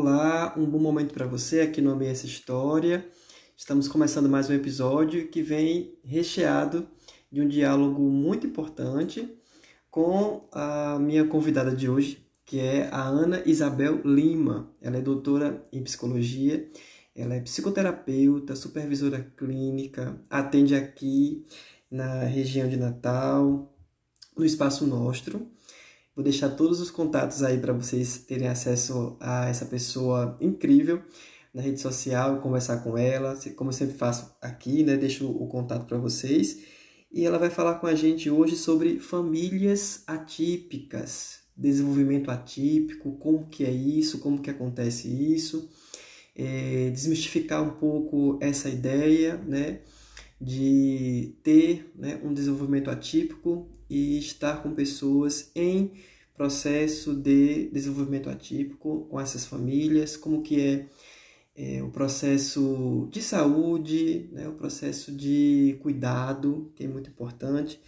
[0.00, 3.04] Olá, um bom momento para você aqui no Amei Essa História.
[3.56, 6.86] Estamos começando mais um episódio que vem recheado
[7.32, 9.28] de um diálogo muito importante
[9.90, 14.70] com a minha convidada de hoje, que é a Ana Isabel Lima.
[14.80, 16.70] Ela é doutora em psicologia,
[17.12, 21.44] ela é psicoterapeuta, supervisora clínica, atende aqui
[21.90, 23.76] na região de Natal,
[24.36, 25.50] no Espaço Nostro.
[26.18, 31.00] Vou deixar todos os contatos aí para vocês terem acesso a essa pessoa incrível
[31.54, 34.96] na rede social, conversar com ela, como eu sempre faço aqui, né?
[34.96, 36.58] Deixo o contato para vocês.
[37.12, 43.64] E ela vai falar com a gente hoje sobre famílias atípicas, desenvolvimento atípico, como que
[43.64, 45.70] é isso, como que acontece isso,
[46.34, 49.82] é, desmistificar um pouco essa ideia, né?
[50.40, 55.92] de ter né, um desenvolvimento atípico e estar com pessoas em
[56.36, 60.86] processo de desenvolvimento atípico com essas famílias, como que é,
[61.56, 67.80] é o processo de saúde, né, o processo de cuidado, que é muito importante.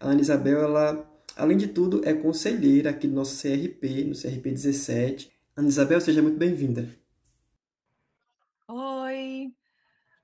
[0.00, 4.50] A Ana Isabel, ela, além de tudo, é conselheira aqui do nosso CRP, no CRP
[4.50, 5.30] 17.
[5.56, 7.01] Ana Isabel, seja muito bem-vinda.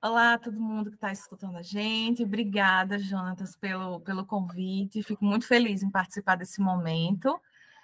[0.01, 2.23] Olá, todo mundo que está escutando a gente.
[2.23, 5.03] Obrigada, Jonatas, pelo, pelo convite.
[5.03, 7.37] Fico muito feliz em participar desse momento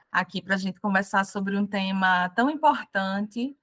[0.10, 3.54] aqui para a gente conversar sobre um tema tão importante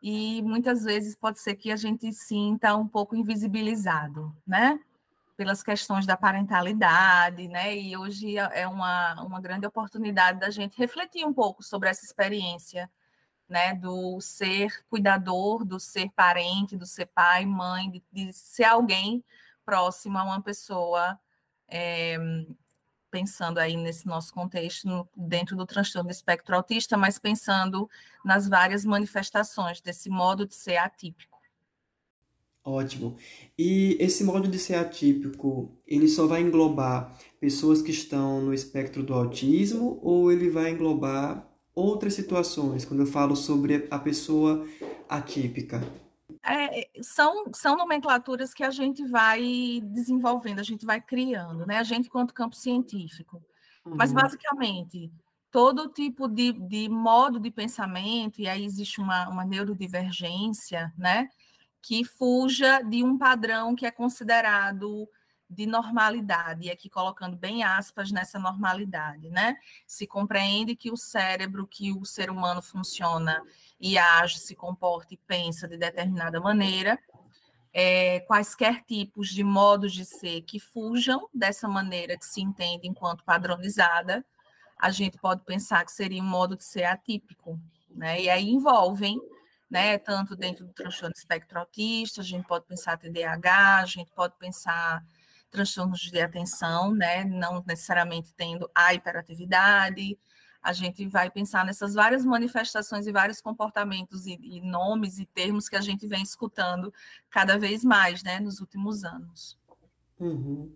[0.00, 4.78] e muitas vezes pode ser que a gente sinta um pouco invisibilizado, né?
[5.36, 7.76] Pelas questões da parentalidade, né?
[7.76, 12.88] E hoje é uma, uma grande oportunidade da gente refletir um pouco sobre essa experiência
[13.48, 19.24] né, do ser cuidador, do ser parente, do ser pai, mãe, de, de ser alguém
[19.64, 21.18] próximo a uma pessoa,
[21.66, 22.16] é,
[23.10, 27.88] pensando aí nesse nosso contexto, no, dentro do transtorno do espectro autista, mas pensando
[28.24, 31.38] nas várias manifestações desse modo de ser atípico.
[32.62, 33.16] Ótimo.
[33.56, 39.02] E esse modo de ser atípico, ele só vai englobar pessoas que estão no espectro
[39.02, 41.47] do autismo ou ele vai englobar
[41.78, 44.66] outras situações, quando eu falo sobre a pessoa
[45.08, 45.80] atípica?
[46.44, 51.78] É, são, são nomenclaturas que a gente vai desenvolvendo, a gente vai criando, né?
[51.78, 53.42] A gente, quanto campo científico.
[53.84, 53.94] Uhum.
[53.96, 55.10] Mas, basicamente,
[55.50, 61.28] todo tipo de, de modo de pensamento, e aí existe uma, uma neurodivergência, né?
[61.80, 65.08] Que fuja de um padrão que é considerado
[65.48, 69.56] de normalidade, e aqui colocando bem aspas nessa normalidade, né?
[69.86, 73.42] Se compreende que o cérebro, que o ser humano funciona
[73.80, 76.98] e age, se comporta e pensa de determinada maneira,
[77.72, 83.24] é, quaisquer tipos de modos de ser que fujam dessa maneira que se entende enquanto
[83.24, 84.24] padronizada,
[84.78, 87.58] a gente pode pensar que seria um modo de ser atípico,
[87.90, 88.20] né?
[88.20, 89.18] E aí envolvem
[89.70, 94.34] né, tanto dentro do transtorno espectro autista, a gente pode pensar TDAH, a gente pode
[94.38, 95.04] pensar
[95.50, 97.24] transtornos de atenção, né?
[97.24, 100.18] Não necessariamente tendo a hiperatividade.
[100.62, 105.68] A gente vai pensar nessas várias manifestações e vários comportamentos e, e nomes e termos
[105.68, 106.92] que a gente vem escutando
[107.30, 109.58] cada vez mais, né, nos últimos anos.
[110.18, 110.72] Uhum.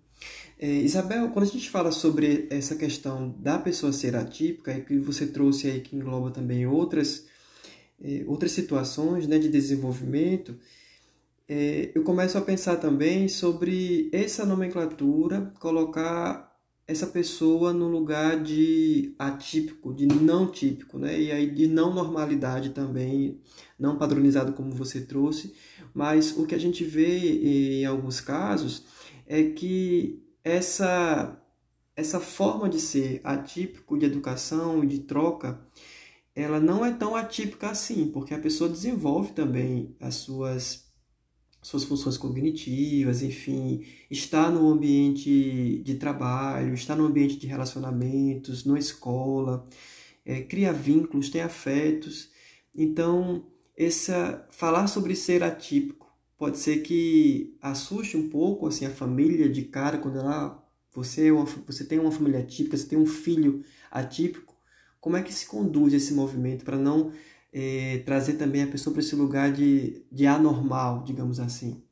[0.58, 4.98] É, Isabel, quando a gente fala sobre essa questão da pessoa ser atípica, e que
[4.98, 7.26] você trouxe aí que engloba também outras,
[8.00, 10.56] é, outras situações né, de desenvolvimento,
[11.94, 16.52] eu começo a pensar também sobre essa nomenclatura, colocar
[16.86, 21.20] essa pessoa no lugar de atípico, de não típico, né?
[21.20, 23.40] E aí de não normalidade também,
[23.78, 25.54] não padronizado como você trouxe,
[25.94, 28.84] mas o que a gente vê em alguns casos
[29.26, 31.38] é que essa
[31.94, 35.60] essa forma de ser atípico de educação e de troca,
[36.34, 40.91] ela não é tão atípica assim, porque a pessoa desenvolve também as suas
[41.62, 48.78] suas funções cognitivas, enfim, está no ambiente de trabalho, está no ambiente de relacionamentos, na
[48.78, 49.64] escola,
[50.26, 52.30] é, cria vínculos, tem afetos.
[52.74, 59.48] Então, essa falar sobre ser atípico pode ser que assuste um pouco assim a família
[59.48, 60.60] de cara quando ela
[60.94, 64.54] você é uma, você tem uma família atípica, você tem um filho atípico.
[65.00, 67.12] Como é que se conduz esse movimento para não
[67.52, 71.84] é, trazer também a pessoa para esse lugar de, de anormal, digamos assim.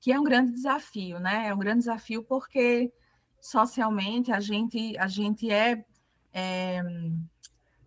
[0.00, 1.48] Que é um grande desafio, né?
[1.48, 2.92] É um grande desafio porque
[3.40, 5.84] socialmente a gente, a gente é,
[6.32, 6.82] é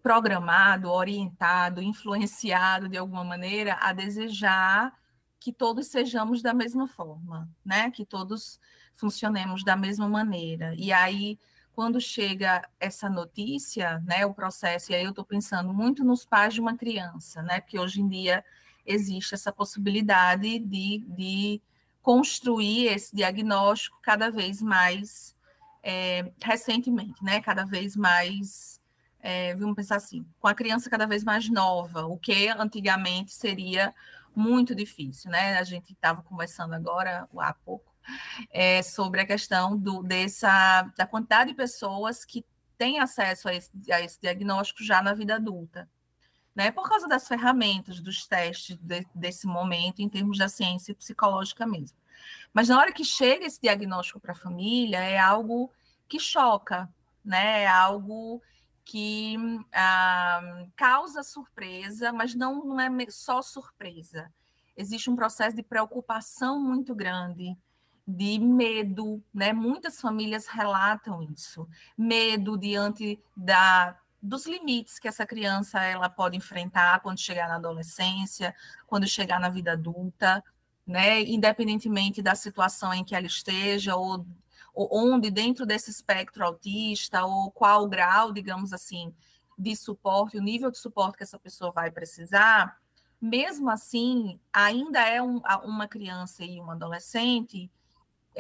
[0.02, 4.98] programado, orientado, influenciado de alguma maneira a desejar
[5.40, 7.92] que todos sejamos da mesma forma, né?
[7.92, 8.60] Que todos
[8.94, 10.74] funcionemos da mesma maneira.
[10.76, 11.40] E aí
[11.80, 16.54] quando chega essa notícia, né, o processo, e aí eu estou pensando muito nos pais
[16.54, 18.44] de uma criança, né, porque hoje em dia
[18.86, 21.62] existe essa possibilidade de, de
[22.02, 25.38] construir esse diagnóstico cada vez mais
[25.81, 28.84] é, recentemente, né, cada vez mais,
[29.22, 33.96] é, vamos pensar assim, com a criança cada vez mais nova, o que antigamente seria
[34.36, 35.58] muito difícil, né?
[35.58, 37.89] A gente estava conversando agora há pouco
[38.52, 42.46] é, sobre a questão do, dessa, da quantidade de pessoas que
[42.78, 45.90] têm acesso a esse, a esse diagnóstico já na vida adulta.
[46.56, 51.66] Né, por causa das ferramentas, dos testes de, desse momento, em termos da ciência psicológica
[51.66, 51.98] mesmo.
[52.54, 55.72] Mas na hora que chega esse diagnóstico para a família, é algo
[56.08, 56.90] que choca,
[57.24, 57.64] né?
[57.64, 58.42] É algo
[58.84, 59.38] que
[59.72, 64.34] ah, causa surpresa, mas não, não é só surpresa.
[64.76, 67.56] Existe um processo de preocupação muito grande,
[68.12, 69.54] de medo, né?
[69.54, 77.00] Muitas famílias relatam isso, medo diante da dos limites que essa criança ela pode enfrentar
[77.00, 78.54] quando chegar na adolescência,
[78.86, 80.44] quando chegar na vida adulta,
[80.86, 81.22] né?
[81.22, 84.26] Independentemente da situação em que ela esteja ou,
[84.74, 89.14] ou onde dentro desse espectro autista ou qual grau, digamos assim,
[89.58, 92.78] de suporte, o nível de suporte que essa pessoa vai precisar,
[93.22, 97.70] mesmo assim, ainda é um, uma criança e um adolescente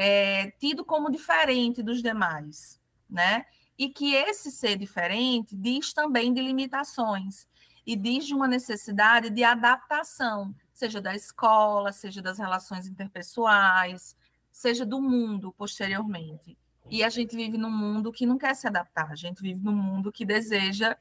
[0.01, 3.45] é, tido como diferente dos demais, né?
[3.77, 7.49] E que esse ser diferente diz também de limitações
[7.85, 14.15] e diz de uma necessidade de adaptação, seja da escola, seja das relações interpessoais,
[14.49, 16.57] seja do mundo posteriormente.
[16.89, 19.75] E a gente vive num mundo que não quer se adaptar, a gente vive num
[19.75, 20.95] mundo que deseja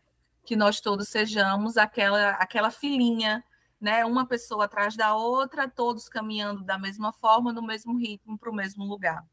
[0.44, 3.44] que nós todos sejamos aquela aquela filhinha
[3.80, 4.04] né?
[4.04, 8.54] Uma pessoa atrás da outra, todos caminhando da mesma forma, no mesmo ritmo, para o
[8.54, 9.24] mesmo lugar.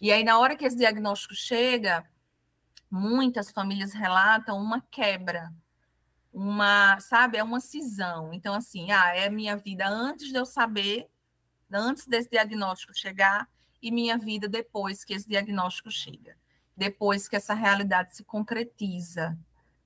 [0.00, 2.08] E aí, na hora que esse diagnóstico chega,
[2.90, 5.52] muitas famílias relatam uma quebra,
[6.32, 8.32] uma, sabe, é uma cisão.
[8.32, 11.08] Então, assim, ah, é minha vida antes de eu saber,
[11.70, 13.48] antes desse diagnóstico chegar,
[13.82, 16.36] e minha vida depois que esse diagnóstico chega,
[16.76, 19.38] depois que essa realidade se concretiza,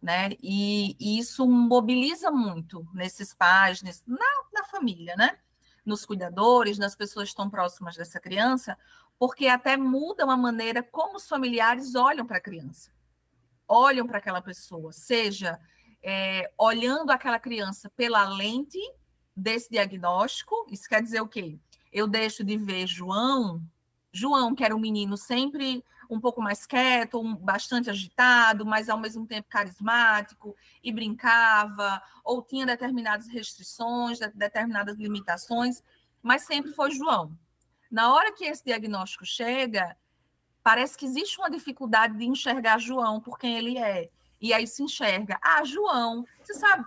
[0.04, 0.32] né?
[0.42, 4.18] E, e, isso mobiliza muito nesses pais, nesse, na,
[4.52, 5.38] na, família, né?
[5.82, 8.76] Nos cuidadores, nas pessoas que estão próximas dessa criança,
[9.18, 12.90] porque até muda a maneira como os familiares olham para a criança,
[13.66, 15.58] olham para aquela pessoa, seja
[16.02, 18.78] é, olhando aquela criança pela lente
[19.34, 21.58] desse diagnóstico, isso quer dizer o quê?
[21.90, 23.62] Eu deixo de ver João,
[24.12, 28.98] João, que era um menino sempre um pouco mais quieto, um, bastante agitado, mas ao
[28.98, 35.82] mesmo tempo carismático e brincava, ou tinha determinadas restrições, determinadas limitações,
[36.22, 37.36] mas sempre foi João.
[37.90, 39.96] Na hora que esse diagnóstico chega,
[40.62, 44.10] parece que existe uma dificuldade de enxergar João por quem ele é.
[44.40, 46.84] E aí se enxerga, ah, João, você sabe,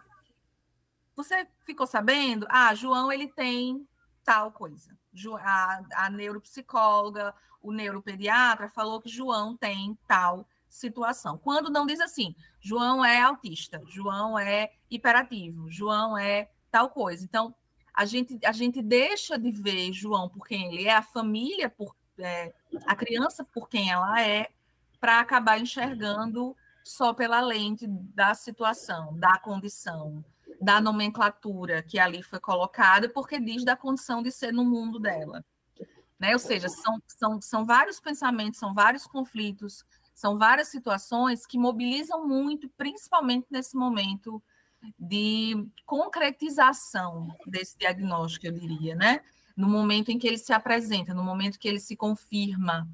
[1.15, 2.45] você ficou sabendo?
[2.49, 3.87] Ah, João, ele tem
[4.23, 4.95] tal coisa.
[5.39, 7.33] A, a neuropsicóloga
[7.67, 11.37] o neuropediatra falou que João tem tal situação.
[11.37, 17.25] Quando não diz assim, João é autista, João é hiperativo, João é tal coisa.
[17.25, 17.53] Então,
[17.93, 21.93] a gente, a gente deixa de ver João por quem ele é, a família por
[22.19, 22.53] é,
[22.85, 24.49] a criança por quem ela é,
[24.99, 30.23] para acabar enxergando só pela lente da situação, da condição,
[30.61, 35.43] da nomenclatura que ali foi colocada, porque diz da condição de ser no mundo dela.
[36.19, 36.33] Né?
[36.33, 42.27] Ou seja, são, são, são vários pensamentos, são vários conflitos, são várias situações que mobilizam
[42.27, 44.41] muito, principalmente nesse momento
[44.97, 49.21] de concretização desse diagnóstico, eu diria, né?
[49.55, 52.87] No momento em que ele se apresenta, no momento que ele se confirma.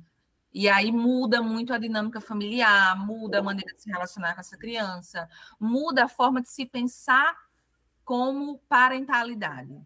[0.53, 4.57] E aí muda muito a dinâmica familiar, muda a maneira de se relacionar com essa
[4.57, 5.27] criança,
[5.59, 7.35] muda a forma de se pensar
[8.05, 9.81] como parentalidade.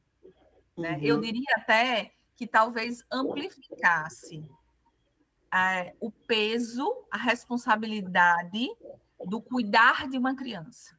[0.77, 0.93] Né?
[0.93, 1.03] Uhum.
[1.03, 4.45] Eu diria até que talvez amplificasse
[5.53, 8.69] é, o peso, a responsabilidade
[9.25, 10.95] do cuidar de uma criança,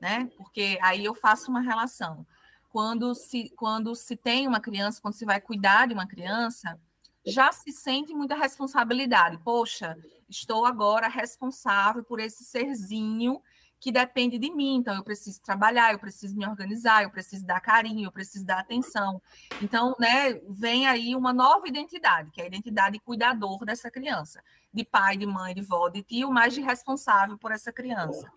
[0.00, 0.28] né?
[0.36, 2.26] Porque aí eu faço uma relação.
[2.68, 6.78] Quando se, quando se tem uma criança, quando se vai cuidar de uma criança,
[7.24, 9.38] já se sente muita responsabilidade.
[9.38, 9.96] Poxa,
[10.28, 13.40] estou agora responsável por esse serzinho
[13.80, 14.76] que depende de mim.
[14.76, 18.60] Então, eu preciso trabalhar, eu preciso me organizar, eu preciso dar carinho, eu preciso dar
[18.60, 19.20] atenção.
[19.62, 24.42] Então, né, vem aí uma nova identidade, que é a identidade de cuidador dessa criança,
[24.72, 28.30] de pai, de mãe, de vó, de tio, mas de responsável por essa criança.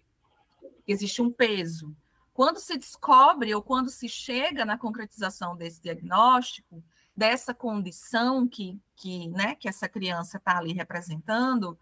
[0.87, 1.95] Existe um peso.
[2.33, 6.81] Quando se descobre ou quando se chega na concretização desse diagnóstico,
[7.15, 11.77] dessa condição que, que, né, que essa criança está ali representando,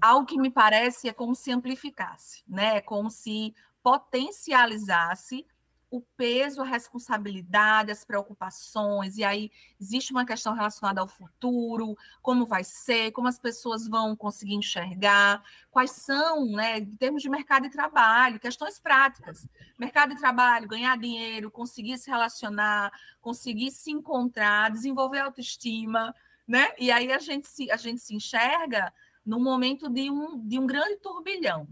[0.00, 2.76] algo que me parece é como se amplificasse, né?
[2.76, 5.46] É como se potencializasse
[5.90, 9.50] o peso, a responsabilidade, as preocupações, e aí
[9.80, 15.42] existe uma questão relacionada ao futuro, como vai ser, como as pessoas vão conseguir enxergar,
[15.70, 19.48] quais são, né, em termos de mercado de trabalho, questões práticas.
[19.78, 26.14] Mercado de trabalho, ganhar dinheiro, conseguir se relacionar, conseguir se encontrar, desenvolver autoestima,
[26.46, 26.72] né?
[26.78, 28.92] E aí a gente se, a gente se enxerga
[29.28, 31.68] no momento de um, de um grande turbilhão,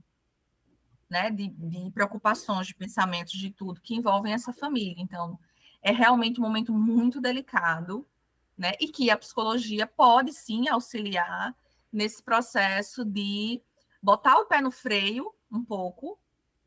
[1.08, 5.02] né, de, de, preocupações, de pensamentos, de tudo que envolvem essa família.
[5.02, 5.38] Então,
[5.80, 8.06] é realmente um momento muito delicado,
[8.58, 11.56] né, e que a psicologia pode sim auxiliar
[11.90, 13.62] nesse processo de
[14.02, 16.18] botar o pé no freio um pouco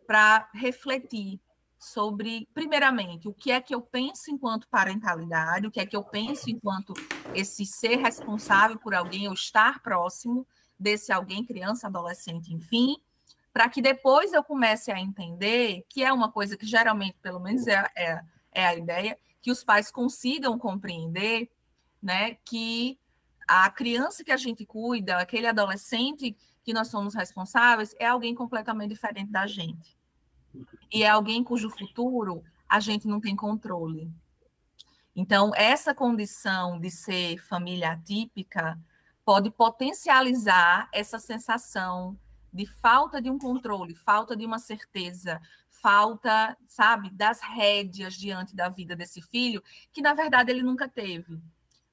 [0.07, 1.39] para refletir
[1.77, 6.03] sobre, primeiramente, o que é que eu penso enquanto parentalidade, o que é que eu
[6.03, 6.95] penso enquanto
[7.35, 10.47] esse ser responsável por alguém ou estar próximo
[10.79, 12.95] desse alguém, criança, adolescente, enfim,
[13.51, 17.67] para que depois eu comece a entender que é uma coisa que geralmente, pelo menos
[17.67, 18.21] é, é,
[18.51, 21.49] é a ideia, que os pais consigam compreender,
[22.01, 22.99] né, que
[23.47, 28.91] a criança que a gente cuida, aquele adolescente que nós somos responsáveis, é alguém completamente
[28.91, 29.97] diferente da gente.
[30.91, 34.11] E é alguém cujo futuro a gente não tem controle.
[35.15, 38.79] Então, essa condição de ser família atípica
[39.29, 42.17] pode potencializar essa sensação
[42.51, 48.69] de falta de um controle, falta de uma certeza, falta, sabe, das rédeas diante da
[48.69, 51.39] vida desse filho, que na verdade ele nunca teve.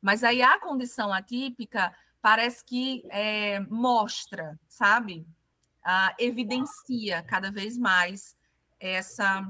[0.01, 5.27] Mas aí a condição atípica parece que é, mostra, sabe,
[5.85, 8.35] ah, evidencia cada vez mais
[8.81, 9.47] essa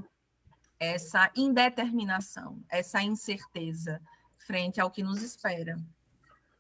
[0.81, 4.03] essa indeterminação, essa incerteza
[4.45, 5.79] frente ao que nos espera.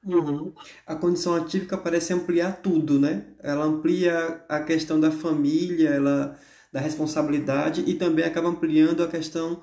[0.07, 0.53] Uhum.
[0.87, 3.25] A condição atípica parece ampliar tudo, né?
[3.43, 6.39] Ela amplia a questão da família, ela
[6.73, 9.61] da responsabilidade e também acaba ampliando a questão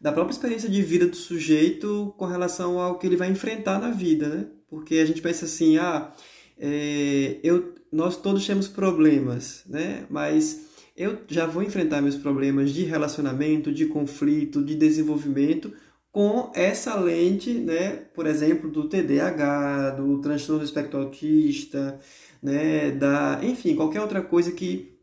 [0.00, 3.90] da própria experiência de vida do sujeito com relação ao que ele vai enfrentar na
[3.90, 4.46] vida, né?
[4.68, 6.12] Porque a gente pensa assim, ah,
[6.58, 10.04] é, eu, nós todos temos problemas, né?
[10.10, 15.72] Mas eu já vou enfrentar meus problemas de relacionamento, de conflito, de desenvolvimento
[16.14, 21.98] com essa lente, né, por exemplo, do TDAH, do transtorno do espectro autista,
[22.40, 24.96] né, da, enfim, qualquer outra coisa que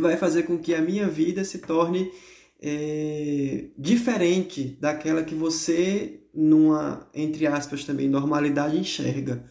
[0.00, 2.10] vai fazer com que a minha vida se torne
[2.60, 9.44] é, diferente daquela que você, numa, entre aspas, também, normalidade enxerga.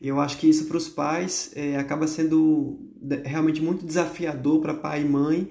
[0.00, 2.78] Eu acho que isso para os pais é, acaba sendo
[3.24, 5.50] realmente muito desafiador para pai e mãe,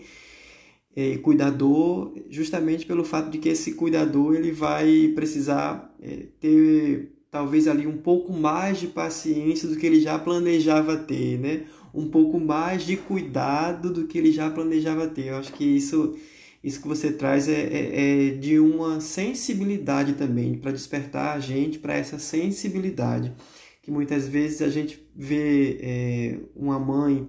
[0.95, 7.67] é, cuidador, justamente pelo fato de que esse cuidador ele vai precisar é, ter talvez
[7.67, 11.63] ali um pouco mais de paciência do que ele já planejava ter, né?
[11.91, 15.27] Um pouco mais de cuidado do que ele já planejava ter.
[15.27, 16.15] Eu acho que isso,
[16.63, 21.79] isso que você traz é, é, é de uma sensibilidade também, para despertar a gente
[21.79, 23.33] para essa sensibilidade.
[23.81, 27.27] Que muitas vezes a gente vê é, uma mãe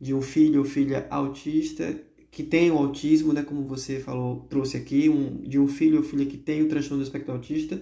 [0.00, 1.94] de um filho ou filha autista
[2.32, 6.02] que tem o autismo, né, como você falou, trouxe aqui, um, de um filho ou
[6.02, 7.80] filha que tem o transtorno do espectro autista,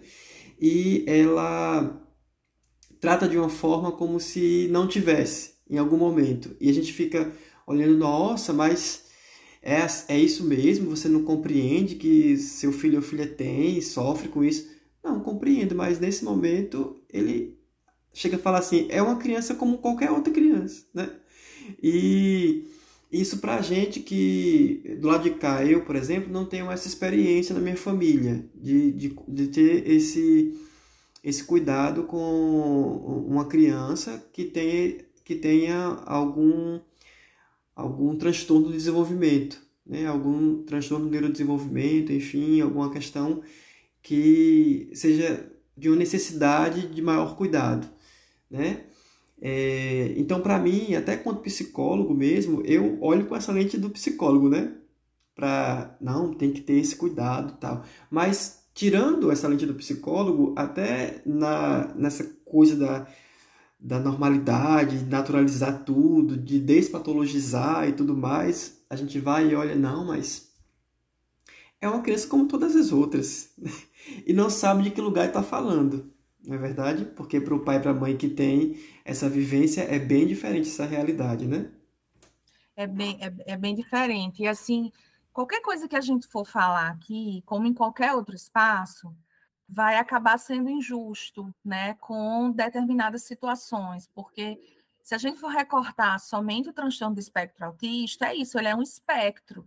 [0.61, 2.05] e ela
[3.01, 6.57] trata de uma forma como se não tivesse em algum momento.
[6.61, 7.33] E a gente fica
[7.65, 9.05] olhando, nossa, mas
[9.63, 9.77] é,
[10.09, 10.91] é isso mesmo?
[10.91, 14.69] Você não compreende que seu filho ou filha tem sofre com isso?
[15.03, 17.57] Não, compreendo, mas nesse momento ele
[18.13, 21.09] chega a falar assim, é uma criança como qualquer outra criança, né?
[21.81, 22.65] E
[23.13, 27.55] isso para gente que, do lado de cá, eu, por exemplo, não tenho essa experiência
[27.55, 30.55] na minha família, de, de, de ter esse,
[31.25, 35.77] esse cuidado com uma criança que, tem, que tenha
[36.07, 36.79] algum,
[37.75, 40.07] algum transtorno do desenvolvimento, né?
[40.07, 43.43] algum transtorno do neurodesenvolvimento, enfim, alguma questão
[44.01, 47.89] que seja de uma necessidade de maior cuidado,
[48.51, 48.85] né?
[49.41, 54.49] É, então, para mim, até quanto psicólogo mesmo, eu olho com essa lente do psicólogo,
[54.49, 54.75] né?
[55.35, 57.85] Para não, tem que ter esse cuidado, tal.
[58.11, 63.07] Mas tirando essa lente do psicólogo, até na nessa coisa da
[63.83, 69.75] da normalidade, de naturalizar tudo, de despatologizar e tudo mais, a gente vai e olha,
[69.75, 70.53] não, mas
[71.81, 73.55] é uma criança como todas as outras
[74.27, 76.10] e não sabe de que lugar está falando
[76.45, 77.05] não é verdade?
[77.05, 80.69] Porque para o pai e para a mãe que tem essa vivência é bem diferente
[80.69, 81.71] essa realidade, né?
[82.77, 84.43] É bem, é, é bem diferente.
[84.43, 84.91] E assim,
[85.33, 89.15] qualquer coisa que a gente for falar aqui, como em qualquer outro espaço,
[89.69, 94.59] vai acabar sendo injusto, né, com determinadas situações, porque
[95.03, 98.75] se a gente for recortar somente o transtorno do espectro autista, é isso, ele é
[98.75, 99.67] um espectro.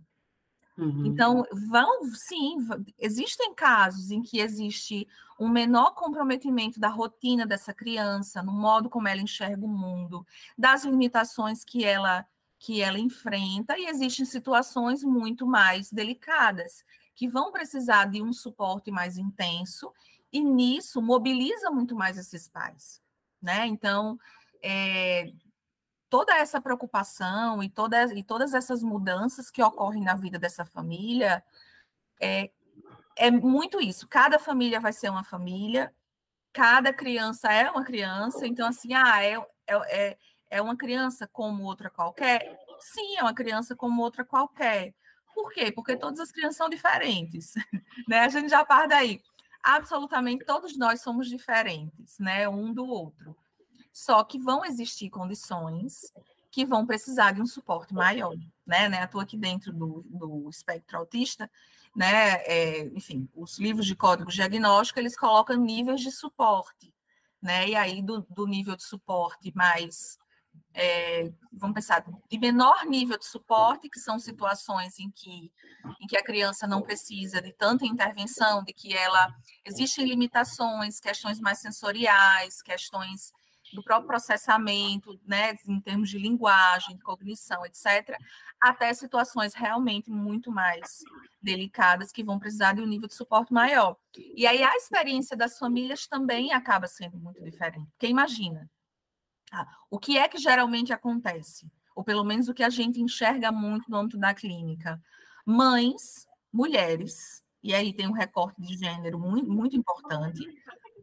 [0.76, 1.06] Uhum.
[1.06, 2.58] Então, vão, sim,
[2.98, 5.06] existem casos em que existe
[5.38, 10.26] um menor comprometimento da rotina dessa criança, no modo como ela enxerga o mundo,
[10.56, 12.26] das limitações que ela
[12.56, 16.82] que ela enfrenta, e existem situações muito mais delicadas,
[17.14, 19.92] que vão precisar de um suporte mais intenso,
[20.32, 23.02] e nisso mobiliza muito mais esses pais.
[23.42, 23.66] Né?
[23.66, 24.18] Então,
[24.62, 25.30] é,
[26.14, 31.42] toda essa preocupação e, toda, e todas essas mudanças que ocorrem na vida dessa família
[32.22, 32.52] é,
[33.16, 34.06] é muito isso.
[34.06, 35.92] Cada família vai ser uma família,
[36.52, 39.34] cada criança é uma criança, então, assim, ah, é,
[39.66, 40.18] é, é
[40.50, 42.56] é uma criança como outra qualquer?
[42.78, 44.94] Sim, é uma criança como outra qualquer.
[45.34, 45.72] Por quê?
[45.72, 47.54] Porque todas as crianças são diferentes.
[48.08, 48.20] né?
[48.20, 49.20] A gente já parte daí.
[49.60, 52.48] Absolutamente todos nós somos diferentes, né?
[52.48, 53.36] Um do outro.
[53.94, 56.12] Só que vão existir condições
[56.50, 58.34] que vão precisar de um suporte maior,
[58.66, 58.88] né?
[58.88, 59.04] né?
[59.04, 61.48] Estou aqui dentro do, do espectro autista,
[61.94, 62.42] né?
[62.42, 66.92] É, enfim, os livros de código diagnóstico eles colocam níveis de suporte,
[67.40, 67.68] né?
[67.68, 70.18] E aí do, do nível de suporte mais
[70.72, 75.52] é, vamos pensar, de menor nível de suporte, que são situações em que,
[76.00, 79.32] em que a criança não precisa de tanta intervenção, de que ela
[79.64, 83.32] existem limitações, questões mais sensoriais, questões
[83.74, 88.16] do próprio processamento, né, em termos de linguagem, de cognição, etc.,
[88.60, 91.00] até situações realmente muito mais
[91.42, 93.96] delicadas que vão precisar de um nível de suporte maior.
[94.34, 97.90] E aí a experiência das famílias também acaba sendo muito diferente.
[97.90, 98.70] Porque imagina,
[99.54, 99.68] Tá?
[99.88, 101.70] O que é que geralmente acontece?
[101.94, 105.00] Ou pelo menos o que a gente enxerga muito no âmbito da clínica?
[105.46, 110.40] Mães, mulheres, e aí tem um recorte de gênero muito, muito importante,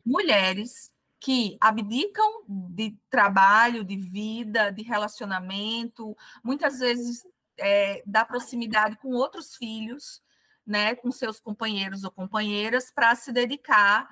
[0.05, 7.23] mulheres que abdicam de trabalho, de vida, de relacionamento, muitas vezes
[7.59, 10.23] é, da proximidade com outros filhos,
[10.65, 14.09] né, com seus companheiros ou companheiras, para se dedicar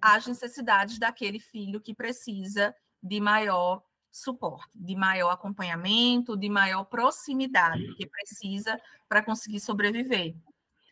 [0.00, 3.82] às necessidades daquele filho que precisa de maior
[4.12, 10.36] suporte, de maior acompanhamento, de maior proximidade que precisa para conseguir sobreviver.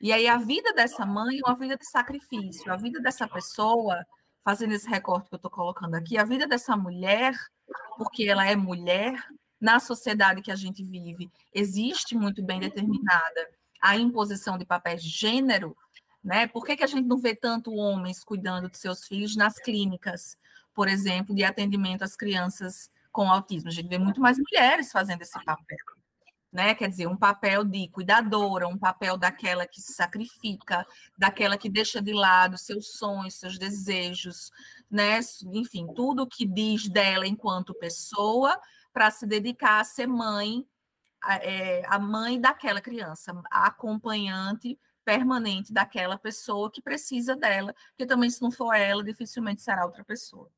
[0.01, 4.05] E aí a vida dessa mãe é uma vida de sacrifício, a vida dessa pessoa,
[4.45, 7.35] fazendo esse recorte que eu estou colocando aqui, a vida dessa mulher,
[7.97, 9.15] porque ela é mulher,
[9.61, 13.51] na sociedade que a gente vive, existe muito bem determinada
[13.83, 15.77] a imposição de papéis de gênero,
[16.23, 16.47] né?
[16.47, 20.39] Por que, que a gente não vê tanto homens cuidando de seus filhos nas clínicas?
[20.75, 23.69] por exemplo, de atendimento às crianças com autismo.
[23.69, 25.77] A gente vê muito mais mulheres fazendo esse papel.
[26.53, 26.75] Né?
[26.75, 30.85] Quer dizer, um papel de cuidadora, um papel daquela que se sacrifica,
[31.17, 34.51] daquela que deixa de lado seus sonhos, seus desejos,
[34.91, 35.21] né?
[35.53, 38.61] Enfim, tudo que diz dela enquanto pessoa
[38.93, 40.67] para se dedicar a ser mãe,
[41.23, 48.07] a, é, a mãe daquela criança, a acompanhante permanente daquela pessoa que precisa dela, porque
[48.07, 50.51] também se não for ela, dificilmente será outra pessoa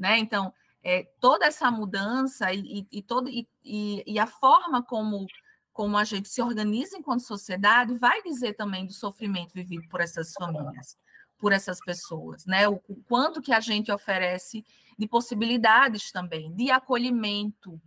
[0.00, 0.18] né?
[0.18, 5.26] Então, é, toda essa mudança e, e, todo, e, e, a forma como,
[5.72, 10.32] como a gente se organiza enquanto sociedade vai dizer também do sofrimento vivido por essas
[10.32, 10.96] famílias,
[11.38, 12.68] por essas pessoas, né?
[12.68, 14.64] O, o quanto que a gente oferece
[14.98, 17.80] de possibilidades também, de acolhimento,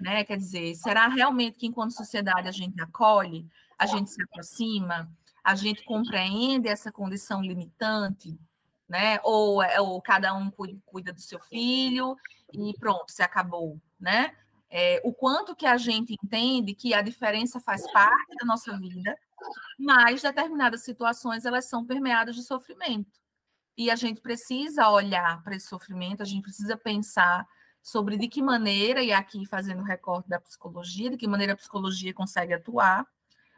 [0.00, 0.24] né?
[0.24, 3.46] Quer dizer, será realmente que enquanto sociedade a gente acolhe,
[3.78, 5.10] a gente se aproxima,
[5.42, 8.38] a gente compreende essa condição limitante,
[8.88, 9.18] né?
[9.22, 10.50] Ou, é, ou cada um
[10.84, 12.16] cuida do seu filho
[12.52, 14.34] e pronto, se acabou, né?
[14.68, 19.16] É, o quanto que a gente entende que a diferença faz parte da nossa vida,
[19.78, 23.20] mas determinadas situações elas são permeadas de sofrimento.
[23.76, 27.46] E a gente precisa olhar para esse sofrimento, a gente precisa pensar
[27.82, 32.12] sobre de que maneira, e aqui fazendo recorte da psicologia, de que maneira a psicologia
[32.12, 33.06] consegue atuar,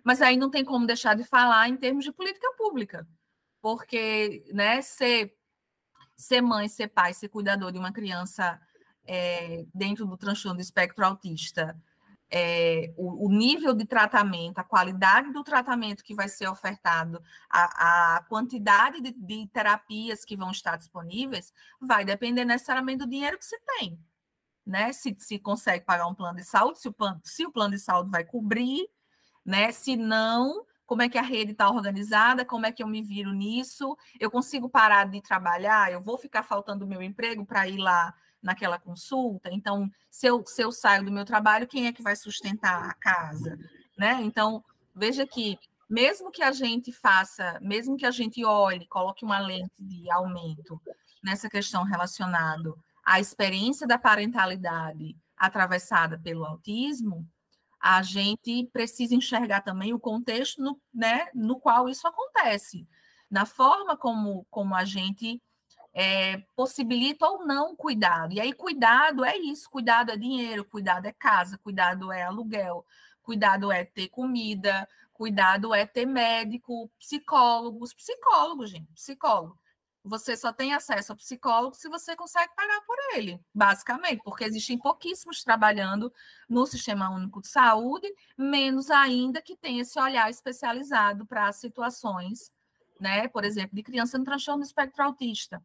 [0.05, 3.07] mas aí não tem como deixar de falar em termos de política pública
[3.61, 5.35] porque né, ser,
[6.17, 8.61] ser mãe, ser pai, ser cuidador de uma criança
[9.07, 11.77] é, dentro do transtorno do espectro autista,
[12.31, 18.17] é, o, o, nível de tratamento, a qualidade do tratamento que vai ser ofertado, a,
[18.17, 23.47] a quantidade de, de, terapias que vão estar disponíveis, vai depender necessariamente do dinheiro que
[23.47, 23.99] se tem.
[24.67, 24.93] Né?
[24.93, 27.81] Se, se consegue pagar um plano de saúde, se o plano, se o plano de
[27.81, 28.87] saúde vai cobrir,
[29.43, 29.73] né?
[29.73, 33.31] Se não, como é que a rede está organizada, como é que eu me viro
[33.31, 37.77] nisso, eu consigo parar de trabalhar, eu vou ficar faltando o meu emprego para ir
[37.77, 42.03] lá naquela consulta, então, se eu, se eu saio do meu trabalho, quem é que
[42.03, 43.59] vai sustentar a casa,
[43.99, 44.19] né?
[44.23, 45.59] Então, veja que,
[45.91, 50.81] mesmo que a gente faça, mesmo que a gente olhe, coloque uma lente de aumento
[51.23, 52.73] nessa questão relacionada
[53.05, 57.29] à experiência da parentalidade, atravessada pelo autismo,
[57.81, 62.87] a gente precisa enxergar também o contexto no, né, no qual isso acontece,
[63.31, 65.41] na forma como, como a gente
[65.93, 68.33] é, possibilita ou não cuidado.
[68.33, 72.85] E aí, cuidado é isso: cuidado é dinheiro, cuidado é casa, cuidado é aluguel,
[73.23, 79.59] cuidado é ter comida, cuidado é ter médico, psicólogos, psicólogos, gente, psicólogo.
[80.09, 84.79] Você só tem acesso ao psicólogo se você consegue pagar por ele, basicamente, porque existem
[84.79, 86.13] pouquíssimos trabalhando
[86.49, 92.55] no Sistema Único de Saúde, menos ainda que tem esse olhar especializado para situações,
[92.99, 95.63] né, por exemplo, de criança no transtorno espectro autista.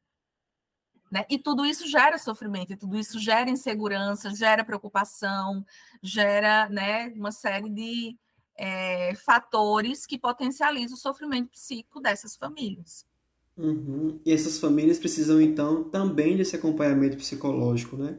[1.10, 1.26] Né?
[1.30, 5.66] E tudo isso gera sofrimento, e tudo isso gera insegurança, gera preocupação,
[6.02, 8.18] gera né, uma série de
[8.58, 13.06] é, fatores que potencializam o sofrimento psíquico dessas famílias.
[13.56, 14.20] Uhum.
[14.26, 18.18] E essas famílias precisam, então, também desse acompanhamento psicológico, né?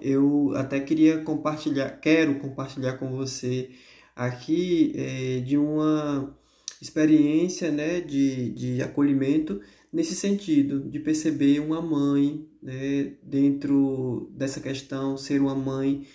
[0.00, 3.70] Eu até queria compartilhar, quero compartilhar com você
[4.14, 6.36] aqui é, de uma
[6.80, 9.60] experiência, né, de, de acolhimento
[9.92, 16.06] nesse sentido, de perceber uma mãe, né, dentro dessa questão, ser uma mãe,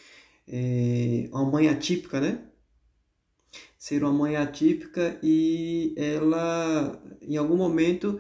[0.48, 2.46] é, uma mãe atípica, né?
[3.78, 8.20] Ser uma mãe atípica e ela, em algum momento,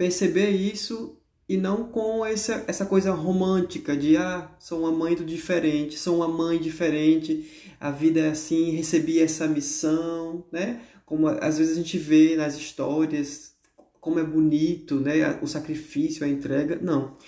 [0.00, 5.22] perceber isso e não com essa, essa coisa romântica de ah, sou uma mãe do
[5.22, 10.80] diferente, sou uma mãe diferente, a vida é assim, recebi essa missão, né?
[11.04, 13.52] Como às vezes a gente vê nas histórias
[14.00, 15.38] como é bonito, né?
[15.42, 16.78] O sacrifício, a entrega.
[16.80, 17.18] Não.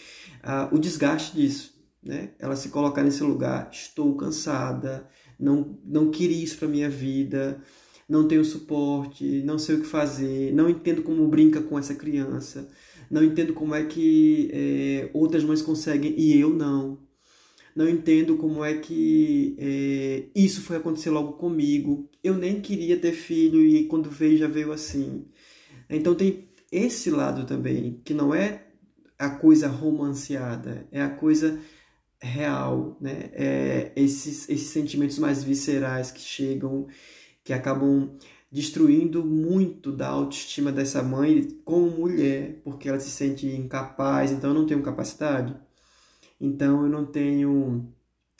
[0.43, 2.31] Ah, o desgaste disso, né?
[2.39, 5.07] Ela se colocar nesse lugar, estou cansada,
[5.39, 7.61] não, não queria isso para minha vida,
[8.13, 12.69] não tenho suporte, não sei o que fazer, não entendo como brinca com essa criança,
[13.11, 16.99] não entendo como é que é, outras mães conseguem e eu não.
[17.75, 22.07] Não entendo como é que é, isso foi acontecer logo comigo.
[22.23, 25.25] Eu nem queria ter filho e quando veio já veio assim.
[25.89, 28.67] Então tem esse lado também, que não é
[29.19, 31.59] a coisa romanceada, é a coisa
[32.21, 33.31] real, né?
[33.33, 36.87] É esses, esses sentimentos mais viscerais que chegam,
[37.45, 38.17] que acabam
[38.51, 44.55] destruindo muito da autoestima dessa mãe como mulher, porque ela se sente incapaz, então eu
[44.55, 45.57] não tenho capacidade,
[46.41, 47.93] então eu não tenho,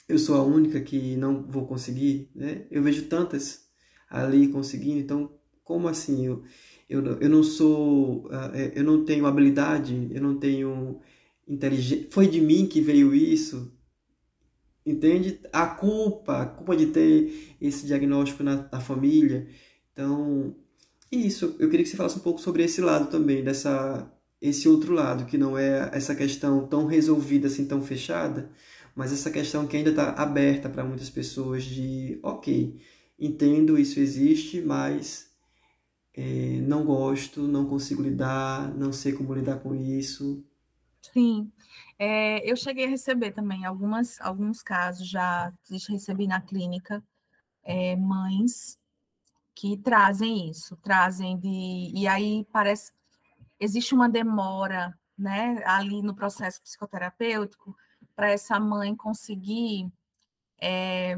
[0.07, 2.65] eu sou a única que não vou conseguir, né?
[2.69, 3.67] Eu vejo tantas
[4.09, 5.31] ali conseguindo, então
[5.63, 6.43] como assim eu
[6.89, 10.99] eu, eu não sou, ah, é, eu não tenho habilidade, eu não tenho
[11.47, 12.07] inteligência.
[12.11, 13.73] Foi de mim que veio isso,
[14.85, 15.39] entende?
[15.51, 19.47] A culpa, a culpa de ter esse diagnóstico na, na família.
[19.91, 20.55] Então,
[21.11, 21.55] isso.
[21.59, 24.09] Eu queria que você falasse um pouco sobre esse lado também, dessa
[24.41, 28.51] esse outro lado, que não é essa questão tão resolvida assim, tão fechada,
[28.93, 32.77] mas essa questão que ainda está aberta para muitas pessoas de, ok,
[33.17, 35.27] entendo isso existe, mas
[36.13, 40.43] é, não gosto, não consigo lidar, não sei como lidar com isso.
[41.01, 41.49] Sim,
[42.03, 45.53] é, eu cheguei a receber também algumas, alguns casos, já
[45.89, 47.01] recebi na clínica,
[47.63, 48.77] é, mães
[49.55, 51.91] que trazem isso, trazem de.
[51.95, 52.91] E aí parece.
[53.57, 57.73] Existe uma demora né, ali no processo psicoterapêutico
[58.13, 59.89] para essa mãe conseguir
[60.61, 61.17] é,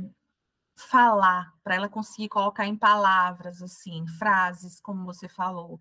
[0.75, 5.79] falar, para ela conseguir colocar em palavras, assim, frases, como você falou.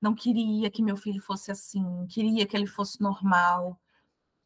[0.00, 3.78] Não queria que meu filho fosse assim, queria que ele fosse normal.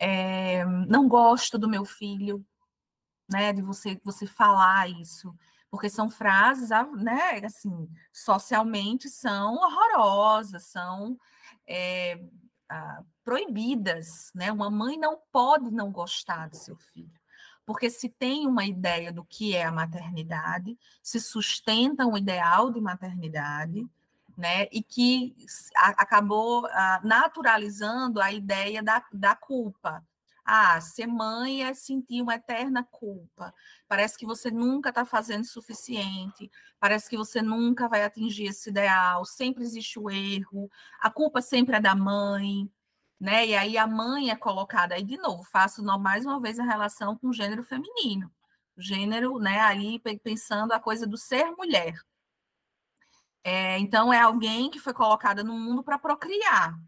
[0.00, 2.44] É, não gosto do meu filho,
[3.28, 3.52] né?
[3.52, 5.34] De você você falar isso,
[5.70, 7.40] porque são frases, ah, né?
[7.44, 11.18] Assim, socialmente são horrorosas, são
[11.66, 12.20] é,
[12.68, 14.50] ah, proibidas, né?
[14.50, 17.20] Uma mãe não pode não gostar do seu filho
[17.70, 22.80] porque se tem uma ideia do que é a maternidade, se sustenta um ideal de
[22.80, 23.86] maternidade,
[24.40, 25.36] né, e que
[25.76, 30.04] acabou ah, naturalizando a ideia da, da culpa.
[30.44, 33.54] Ah, ser mãe é sentir uma eterna culpa.
[33.86, 36.50] Parece que você nunca está fazendo o suficiente.
[36.80, 39.24] Parece que você nunca vai atingir esse ideal.
[39.24, 40.70] Sempre existe o erro.
[41.00, 42.68] A culpa sempre é da mãe
[43.20, 43.46] né?
[43.46, 47.16] E aí a mãe é colocada aí de novo, faço mais uma vez a relação
[47.16, 48.32] com o gênero feminino.
[48.76, 51.94] O gênero, né, ali pensando a coisa do ser mulher.
[53.42, 56.78] É, então é alguém que foi colocada no mundo para procriar.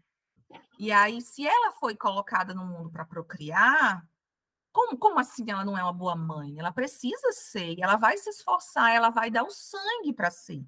[0.79, 4.05] E aí, se ela foi colocada no mundo para procriar,
[4.71, 6.59] como, como assim ela não é uma boa mãe?
[6.59, 10.65] Ela precisa ser, ela vai se esforçar, ela vai dar o sangue para ser.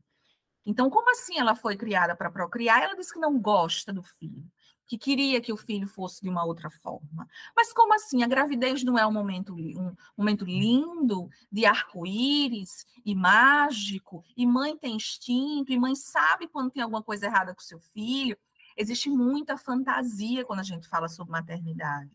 [0.66, 2.82] Então, como assim ela foi criada para procriar?
[2.82, 4.44] Ela diz que não gosta do filho.
[4.88, 7.28] Que queria que o filho fosse de uma outra forma.
[7.56, 8.24] Mas como assim?
[8.24, 14.78] A gravidez não é um momento, um momento lindo, de arco-íris e mágico, e mãe
[14.78, 18.38] tem instinto, e mãe sabe quando tem alguma coisa errada com seu filho.
[18.78, 22.12] Existe muita fantasia quando a gente fala sobre maternidade.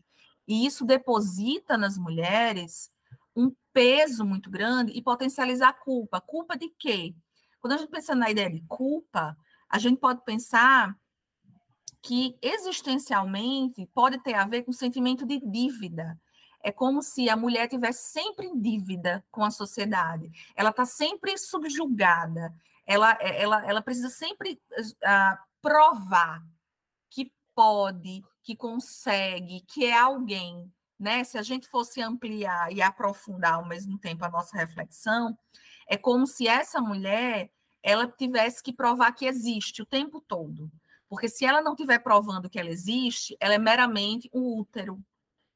[0.47, 2.91] E isso deposita nas mulheres
[3.35, 6.21] um peso muito grande e potencializa a culpa.
[6.21, 7.15] Culpa de quê?
[7.59, 9.37] Quando a gente pensa na ideia de culpa,
[9.69, 10.97] a gente pode pensar
[12.01, 16.19] que existencialmente pode ter a ver com o sentimento de dívida.
[16.63, 20.31] É como se a mulher tivesse sempre em dívida com a sociedade.
[20.55, 22.53] Ela está sempre subjugada.
[22.85, 26.43] Ela, ela, ela precisa sempre uh, provar
[27.09, 30.71] que pode, que consegue, que é alguém.
[30.99, 31.23] Né?
[31.23, 35.37] Se a gente fosse ampliar e aprofundar ao mesmo tempo a nossa reflexão,
[35.87, 37.51] é como se essa mulher
[37.83, 40.71] ela tivesse que provar que existe o tempo todo.
[41.11, 44.97] Porque se ela não estiver provando que ela existe, ela é meramente um útero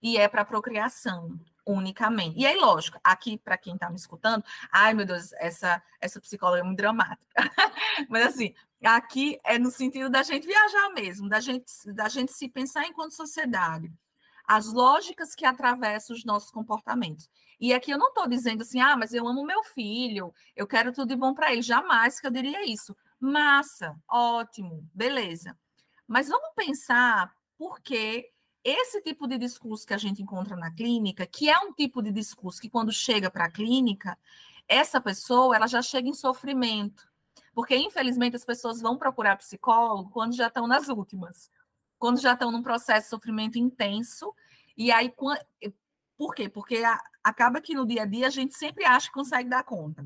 [0.02, 2.38] e é para procriação unicamente.
[2.38, 6.60] E aí, lógico, aqui para quem está me escutando, ai meu Deus, essa essa psicóloga
[6.60, 7.26] é muito dramática.
[8.10, 11.64] Mas assim, aqui é no sentido da gente viajar mesmo, da gente
[11.94, 13.90] da gente se pensar enquanto sociedade
[14.46, 17.30] as lógicas que atravessam os nossos comportamentos.
[17.60, 20.92] E aqui eu não estou dizendo assim, ah, mas eu amo meu filho, eu quero
[20.92, 21.62] tudo de bom para ele.
[21.62, 22.96] Jamais que eu diria isso.
[23.20, 25.58] Massa, ótimo, beleza.
[26.08, 28.30] Mas vamos pensar por que
[28.64, 32.12] esse tipo de discurso que a gente encontra na clínica, que é um tipo de
[32.12, 34.18] discurso que quando chega para a clínica,
[34.68, 37.08] essa pessoa ela já chega em sofrimento.
[37.54, 41.50] Porque, infelizmente, as pessoas vão procurar psicólogo quando já estão nas últimas
[41.98, 44.34] quando já estão num processo de sofrimento intenso.
[44.78, 45.12] E aí,
[46.18, 46.50] por quê?
[46.50, 46.84] Porque
[47.24, 50.06] acaba que no dia a dia a gente sempre acha que consegue dar conta.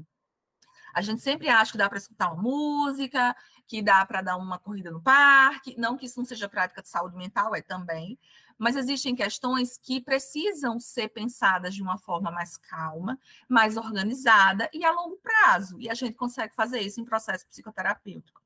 [0.93, 3.35] A gente sempre acha que dá para escutar uma música,
[3.67, 5.75] que dá para dar uma corrida no parque.
[5.77, 8.19] Não que isso não seja prática de saúde mental, é também.
[8.57, 14.83] Mas existem questões que precisam ser pensadas de uma forma mais calma, mais organizada e
[14.83, 15.79] a longo prazo.
[15.79, 18.41] E a gente consegue fazer isso em processo psicoterapêutico.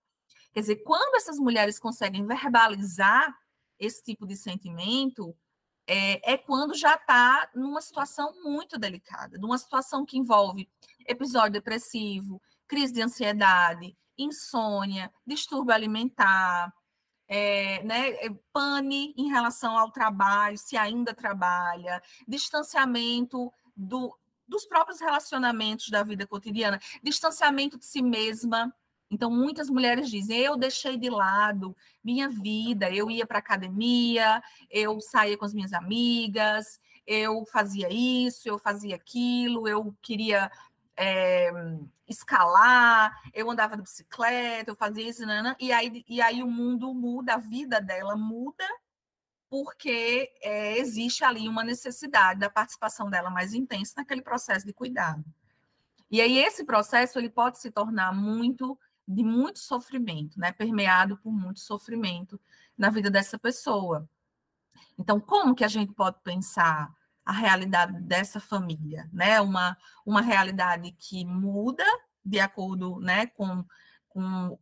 [0.54, 3.36] Quer dizer, quando essas mulheres conseguem verbalizar
[3.80, 5.36] esse tipo de sentimento,
[5.88, 10.70] é, é quando já está numa situação muito delicada, numa situação que envolve
[11.08, 16.74] episódio depressivo, crise de ansiedade, insônia, distúrbio alimentar,
[17.28, 24.16] é, né, é, pane em relação ao trabalho, se ainda trabalha, distanciamento do,
[24.48, 28.74] dos próprios relacionamentos da vida cotidiana, distanciamento de si mesma,
[29.13, 35.00] então, muitas mulheres dizem: eu deixei de lado minha vida, eu ia para academia, eu
[35.00, 40.52] saía com as minhas amigas, eu fazia isso, eu fazia aquilo, eu queria
[40.98, 41.52] é,
[42.08, 46.94] escalar, eu andava de bicicleta, eu fazia isso, né, e, aí, e aí o mundo
[46.94, 48.66] muda, a vida dela muda,
[49.50, 55.24] porque é, existe ali uma necessidade da participação dela mais intensa naquele processo de cuidado.
[56.10, 58.78] E aí esse processo ele pode se tornar muito
[59.08, 60.52] de muito sofrimento, né?
[60.52, 62.40] Permeado por muito sofrimento
[62.78, 64.08] na vida dessa pessoa.
[64.98, 66.94] Então, como que a gente pode pensar
[67.26, 69.40] a realidade dessa família, né?
[69.42, 71.86] Uma, uma realidade que muda
[72.24, 73.66] de acordo, né, com,
[74.08, 74.58] com,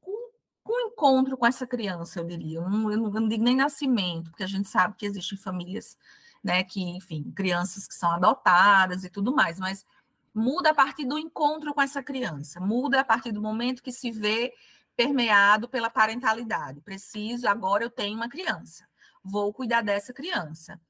[0.00, 0.30] com,
[0.62, 2.58] com o encontro com essa criança, eu diria.
[2.58, 5.96] Eu não, eu não digo nem nascimento, porque a gente sabe que existem famílias,
[6.42, 9.86] né, que, enfim, crianças que são adotadas e tudo mais, mas
[10.34, 14.10] muda a partir do encontro com essa criança, muda a partir do momento que se
[14.10, 14.52] vê
[14.96, 16.80] permeado pela parentalidade.
[16.80, 18.86] Preciso, agora eu tenho uma criança,
[19.24, 20.80] vou cuidar dessa criança.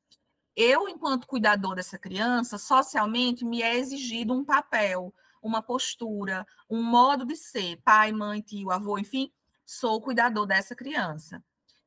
[0.60, 7.24] Eu, enquanto cuidador dessa criança, socialmente me é exigido um papel, uma postura, um modo
[7.24, 9.30] de ser, pai, mãe, tio, avô, enfim,
[9.64, 11.40] sou cuidador dessa criança.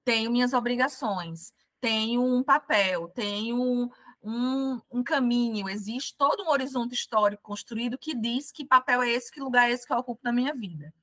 [0.05, 3.91] Tenho minhas obrigações, tenho um papel, tenho
[4.23, 9.29] um, um, caminho, existe todo um horizonte histórico construído que diz que papel é esse,
[9.29, 10.93] que lugar é esse que eu ocupo na minha vida.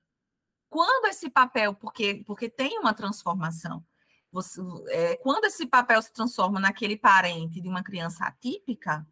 [0.70, 3.85] Quando esse papel, porque, porque tem uma transformação,
[4.31, 9.07] você, é, quando esse papel se transforma naquele parente de uma criança atípica,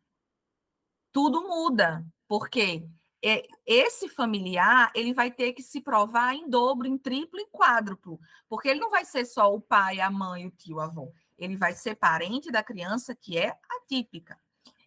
[1.12, 2.86] tudo muda, porque
[3.24, 8.20] é, esse familiar ele vai ter que se provar em dobro, em triplo, em quádruplo,
[8.48, 11.12] porque ele não vai ser só o pai, a mãe, o tio, o avô.
[11.38, 14.38] Ele vai ser parente da criança que é atípica.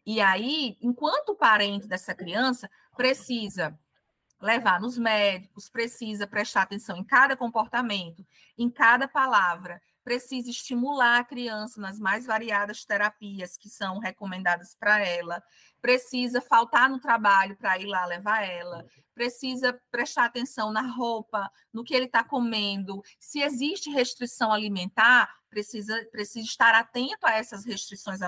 [0.06, 3.78] E aí, enquanto parente dessa criança precisa
[4.42, 8.26] levar nos médicos, precisa prestar atenção em cada comportamento,
[8.58, 15.00] em cada palavra, precisa estimular a criança nas mais variadas terapias que são recomendadas para
[15.06, 15.44] ela,
[15.82, 21.84] precisa faltar no trabalho para ir lá levar ela, precisa prestar atenção na roupa, no
[21.84, 28.20] que ele está comendo, se existe restrição alimentar, precisa, precisa estar atento a essas restrições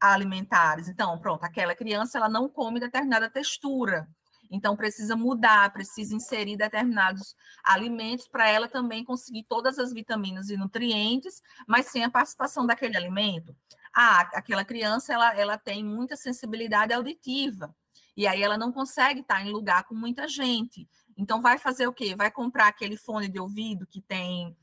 [0.00, 0.88] alimentares.
[0.88, 4.08] Então, pronto, aquela criança ela não come determinada textura.
[4.50, 10.56] Então, precisa mudar, precisa inserir determinados alimentos para ela também conseguir todas as vitaminas e
[10.56, 13.54] nutrientes, mas sem a participação daquele alimento.
[13.92, 17.74] Ah, aquela criança ela, ela tem muita sensibilidade auditiva.
[18.16, 20.88] E aí ela não consegue estar em lugar com muita gente.
[21.16, 22.14] Então vai fazer o quê?
[22.14, 24.56] Vai comprar aquele fone de ouvido que tem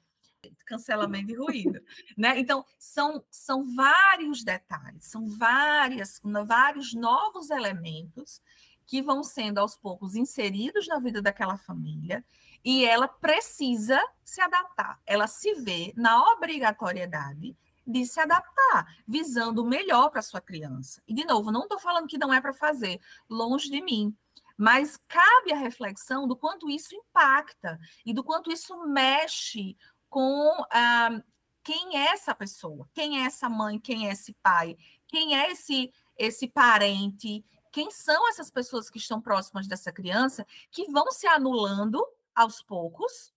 [0.65, 1.79] cancelamento de ruído,
[2.17, 2.37] né?
[2.39, 8.41] Então são são vários detalhes, são várias vários novos elementos
[8.85, 12.23] que vão sendo aos poucos inseridos na vida daquela família
[12.63, 14.99] e ela precisa se adaptar.
[15.05, 21.01] Ela se vê na obrigatoriedade de se adaptar, visando o melhor para sua criança.
[21.05, 24.15] E, de novo, não estou falando que não é para fazer, longe de mim.
[24.57, 29.75] Mas cabe a reflexão do quanto isso impacta e do quanto isso mexe
[30.09, 31.21] com ah,
[31.63, 35.91] quem é essa pessoa, quem é essa mãe, quem é esse pai, quem é esse,
[36.17, 37.43] esse parente,
[37.73, 43.33] quem são essas pessoas que estão próximas dessa criança que vão se anulando aos poucos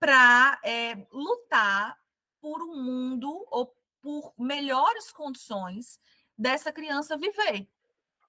[0.00, 1.96] para é, eh, lutar
[2.40, 6.00] por um mundo ou por melhores condições
[6.36, 7.66] dessa criança viver,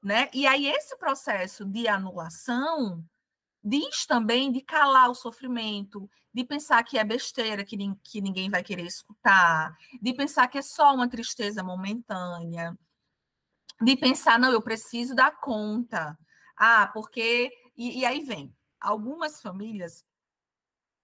[0.01, 0.29] né?
[0.31, 3.03] E aí esse processo de anulação
[3.63, 8.63] diz também de calar o sofrimento, de pensar que é besteira, que, que ninguém vai
[8.63, 12.77] querer escutar, de pensar que é só uma tristeza momentânea,
[13.81, 16.17] de pensar, não, eu preciso dar conta.
[16.55, 17.51] Ah, porque.
[17.77, 18.55] E, e aí vem.
[18.79, 20.05] Algumas famílias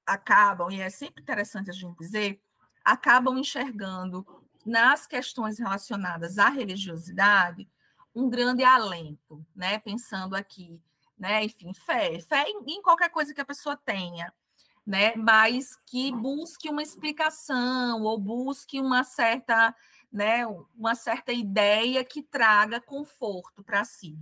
[0.06, 2.42] acabam, e é sempre interessante a gente dizer,
[2.84, 4.26] acabam enxergando
[4.66, 7.68] nas questões relacionadas à religiosidade
[8.14, 9.80] um grande alento, né?
[9.80, 10.82] Pensando aqui,
[11.18, 11.46] né?
[11.46, 14.34] Enfim, fé, fé em, em qualquer coisa que a pessoa tenha,
[14.86, 15.16] né?
[15.16, 19.74] Mas que busque uma explicação ou busque uma certa,
[20.12, 20.46] né?
[20.76, 24.18] Uma certa ideia que traga conforto para si.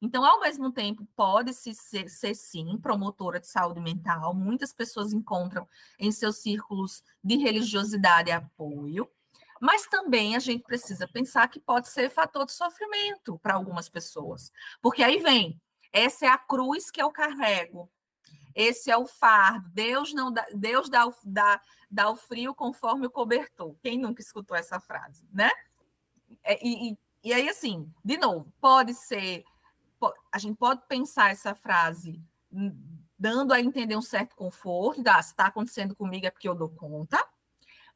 [0.00, 5.68] Então, ao mesmo tempo, pode-se ser, ser, sim promotora de saúde mental, muitas pessoas encontram
[5.96, 9.08] em seus círculos de religiosidade apoio,
[9.60, 14.50] mas também a gente precisa pensar que pode ser fator de sofrimento para algumas pessoas,
[14.80, 15.60] porque aí vem,
[15.92, 17.88] essa é a cruz que eu carrego,
[18.54, 21.60] esse é o fardo, Deus não dá, Deus dá o, dá,
[21.90, 23.74] dá o frio conforme o cobertor.
[23.82, 25.50] Quem nunca escutou essa frase, né?
[26.42, 29.44] É, e, e, e aí, assim, de novo, pode ser
[30.32, 32.20] a gente pode pensar essa frase
[33.18, 36.68] dando a entender um certo conforto, da, se está acontecendo comigo é porque eu dou
[36.68, 37.24] conta,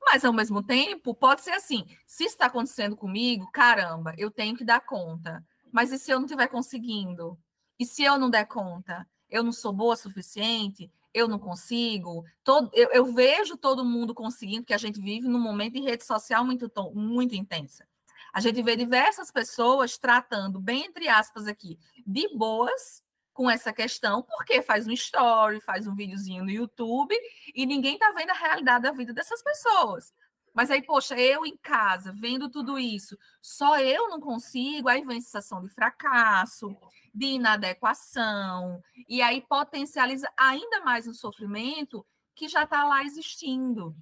[0.01, 4.65] mas ao mesmo tempo pode ser assim, se está acontecendo comigo, caramba, eu tenho que
[4.65, 5.45] dar conta.
[5.73, 7.37] Mas e se eu não estiver conseguindo?
[7.77, 9.07] E se eu não der conta?
[9.31, 10.91] Eu não sou boa o suficiente?
[11.13, 12.25] Eu não consigo?
[12.45, 16.05] Todo, eu, eu vejo todo mundo conseguindo, que a gente vive num momento de rede
[16.05, 17.87] social muito, muito intensa.
[18.33, 24.23] A gente vê diversas pessoas tratando, bem entre aspas aqui, de boas com essa questão,
[24.23, 27.15] porque faz um story, faz um videozinho no YouTube
[27.55, 30.13] e ninguém está vendo a realidade da vida dessas pessoas.
[30.57, 35.21] Mas aí, poxa, eu em casa, vendo tudo isso, só eu não consigo, aí vem
[35.21, 36.75] sensação de fracasso,
[37.15, 43.95] de inadequação, e aí potencializa ainda mais o sofrimento que já está lá existindo.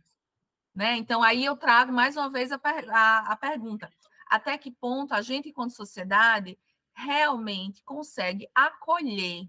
[0.73, 0.97] Né?
[0.97, 3.91] Então, aí eu trago mais uma vez a, a, a pergunta:
[4.29, 6.57] até que ponto a gente, enquanto sociedade,
[6.95, 9.49] realmente consegue acolher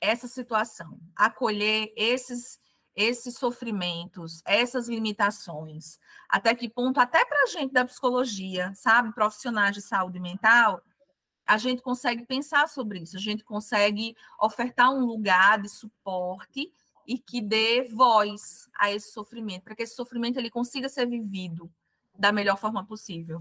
[0.00, 2.58] essa situação, acolher esses
[2.94, 5.98] esses sofrimentos, essas limitações,
[6.28, 10.82] até que ponto, até para a gente da psicologia, sabe, profissionais de saúde mental,
[11.46, 16.72] a gente consegue pensar sobre isso, a gente consegue ofertar um lugar de suporte
[17.06, 21.68] e que dê voz a esse sofrimento, para que esse sofrimento ele consiga ser vivido,
[22.16, 23.40] da melhor forma possível.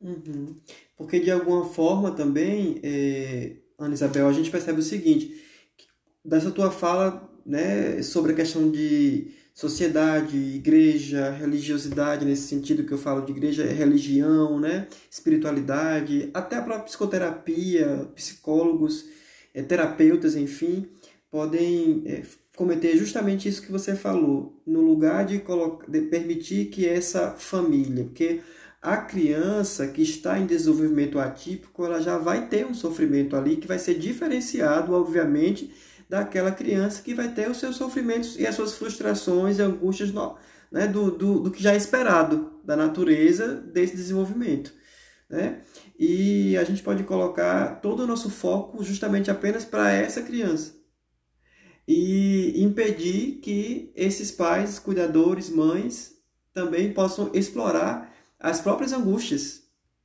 [0.00, 0.60] Uhum.
[0.96, 5.42] Porque de alguma forma também, é, Ana Isabel, a gente percebe o seguinte,
[6.24, 12.98] dessa tua fala né, sobre a questão de sociedade, igreja, religiosidade, nesse sentido que eu
[12.98, 19.06] falo de igreja, é religião, né, espiritualidade, até a própria psicoterapia, psicólogos,
[19.54, 20.88] é, terapeutas, enfim,
[21.30, 22.22] podem é,
[22.56, 25.42] cometer justamente isso que você falou, no lugar de,
[25.88, 28.40] de permitir que essa família, porque
[28.82, 33.66] a criança que está em desenvolvimento atípico, ela já vai ter um sofrimento ali que
[33.66, 35.72] vai ser diferenciado, obviamente,
[36.08, 40.36] daquela criança que vai ter os seus sofrimentos e as suas frustrações e angústias no,
[40.70, 44.72] né, do, do, do que já é esperado da natureza desse desenvolvimento.
[45.28, 45.62] Né?
[45.98, 50.74] E a gente pode colocar todo o nosso foco justamente apenas para essa criança.
[51.86, 56.14] e impedir que esses pais, cuidadores, mães,
[56.52, 59.62] também possam explorar as próprias angústias,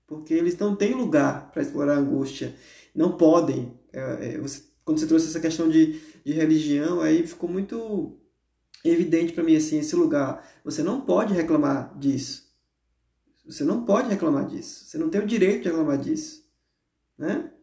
[0.07, 2.55] porque eles não têm lugar para explorar a angústia,
[2.93, 3.73] não podem.
[3.93, 8.19] É, é, você, quando você trouxe essa questão de, de religião, aí ficou muito
[8.83, 10.43] evidente para mim assim esse lugar.
[10.65, 12.51] Você não pode reclamar disso.
[13.45, 14.85] Você não pode reclamar disso.
[14.85, 16.43] Você não tem o direito de reclamar disso,
[17.15, 17.53] né?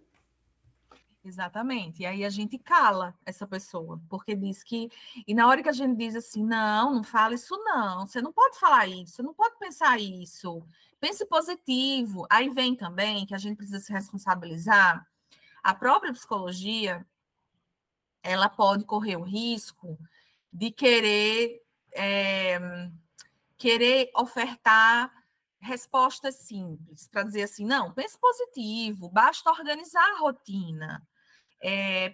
[1.24, 2.02] Exatamente.
[2.02, 4.88] E aí a gente cala essa pessoa, porque diz que.
[5.26, 8.32] E na hora que a gente diz assim, não, não fala isso, não, você não
[8.32, 10.62] pode falar isso, você não pode pensar isso.
[11.00, 12.24] Pense positivo.
[12.30, 15.04] Aí vem também que a gente precisa se responsabilizar.
[15.60, 17.04] A própria psicologia,
[18.26, 19.98] ela pode correr o risco
[20.52, 21.62] de querer,
[21.94, 22.58] é,
[23.56, 25.12] querer ofertar
[25.60, 31.06] respostas simples, para dizer assim, não, pense positivo, basta organizar a rotina.
[31.60, 32.10] É,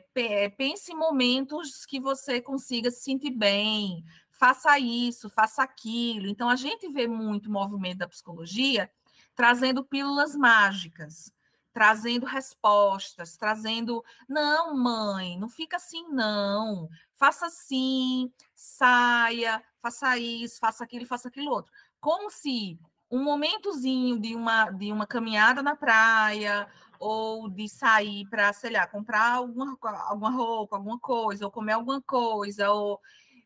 [0.56, 6.26] pense em momentos que você consiga se sentir bem, faça isso, faça aquilo.
[6.26, 8.90] Então, a gente vê muito movimento da psicologia
[9.34, 11.32] trazendo pílulas mágicas,
[11.72, 20.84] trazendo respostas, trazendo, não, mãe, não fica assim, não, faça assim, saia, faça isso, faça
[20.84, 21.72] aquilo, faça aquilo outro.
[22.00, 22.78] Como se
[23.10, 26.68] um momentozinho de uma, de uma caminhada na praia,
[26.98, 32.00] ou de sair para, sei lá, comprar alguma, alguma roupa, alguma coisa, ou comer alguma
[32.00, 33.00] coisa, ou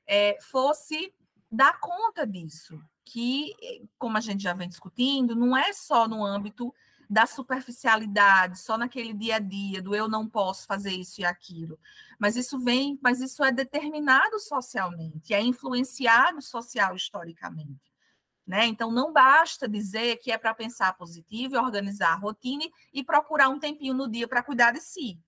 [0.06, 1.12] é, fosse
[1.50, 2.78] dar conta disso.
[3.02, 3.54] Que,
[3.98, 6.74] como a gente já vem discutindo, não é só no âmbito
[7.08, 11.78] da superficialidade, só naquele dia a dia, do eu não posso fazer isso e aquilo.
[12.18, 17.92] Mas isso vem, mas isso é determinado socialmente, é influenciado social historicamente.
[18.46, 18.66] Né?
[18.66, 23.58] Então, não basta dizer que é para pensar positivo organizar a rotina e procurar um
[23.58, 25.18] tempinho no dia para cuidar de si,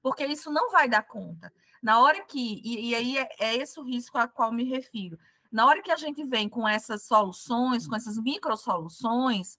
[0.00, 1.52] porque isso não vai dar conta.
[1.82, 5.18] Na hora que, e, e aí é, é, esse o risco a qual me refiro,
[5.50, 9.58] na hora que a gente vem com essas soluções, com essas micro soluções,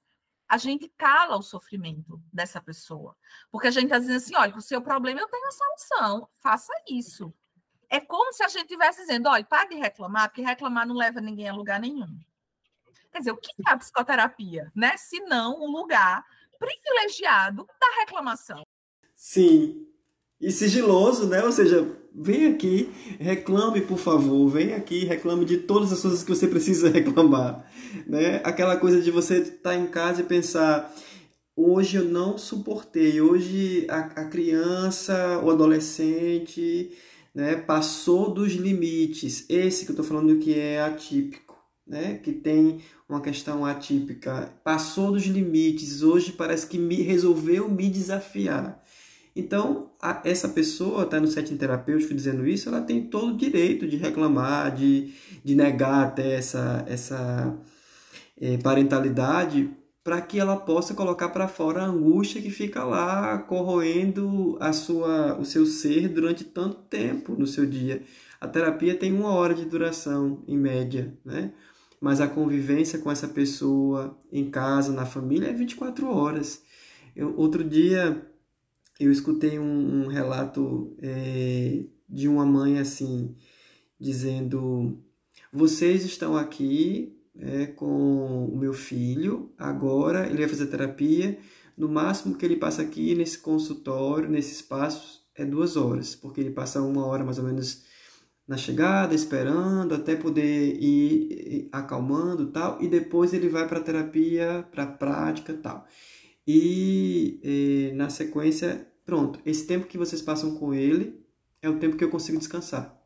[0.52, 3.16] a gente cala o sofrimento dessa pessoa.
[3.50, 6.74] Porque a gente está dizendo assim: olha, o seu problema eu tenho a solução, faça
[6.90, 7.34] isso.
[7.90, 11.22] É como se a gente estivesse dizendo: olha, pare de reclamar, porque reclamar não leva
[11.22, 12.20] ninguém a lugar nenhum.
[13.14, 14.98] Quer dizer, o que é a psicoterapia, né?
[14.98, 16.22] Se não um lugar
[16.60, 18.62] privilegiado da reclamação.
[19.16, 19.88] Sim.
[20.42, 21.44] E sigiloso, né?
[21.44, 22.90] Ou seja, vem aqui,
[23.20, 27.66] reclame, por favor, vem aqui, reclame de todas as coisas que você precisa reclamar,
[28.08, 28.42] né?
[28.44, 30.94] Aquela coisa de você estar tá em casa e pensar,
[31.56, 36.92] hoje eu não suportei, hoje a, a criança, o adolescente,
[37.34, 39.46] né, passou dos limites.
[39.50, 45.12] Esse que eu estou falando que é atípico, né, que tem uma questão atípica, passou
[45.12, 48.81] dos limites, hoje parece que me resolveu me desafiar.
[49.36, 53.88] Então, a, essa pessoa está no setting terapêutico dizendo isso, ela tem todo o direito
[53.88, 55.14] de reclamar, de,
[55.44, 57.58] de negar até essa, essa
[58.40, 59.70] é, parentalidade,
[60.04, 65.38] para que ela possa colocar para fora a angústia que fica lá corroendo a sua,
[65.38, 68.02] o seu ser durante tanto tempo no seu dia.
[68.40, 71.54] A terapia tem uma hora de duração, em média, né?
[72.02, 76.64] mas a convivência com essa pessoa em casa, na família, é 24 horas.
[77.16, 78.26] Eu, outro dia
[79.06, 83.36] eu escutei um, um relato é, de uma mãe assim,
[84.00, 85.02] dizendo:
[85.52, 91.38] Vocês estão aqui é, com o meu filho, agora ele vai fazer terapia.
[91.78, 96.52] No máximo que ele passa aqui nesse consultório, nesse espaço, é duas horas, porque ele
[96.52, 97.84] passa uma hora mais ou menos
[98.48, 104.86] na chegada, esperando até poder ir acalmando tal, e depois ele vai para terapia, para
[104.86, 105.88] prática tal.
[106.46, 111.20] E, e na sequência, pronto, esse tempo que vocês passam com ele
[111.62, 113.00] é o tempo que eu consigo descansar.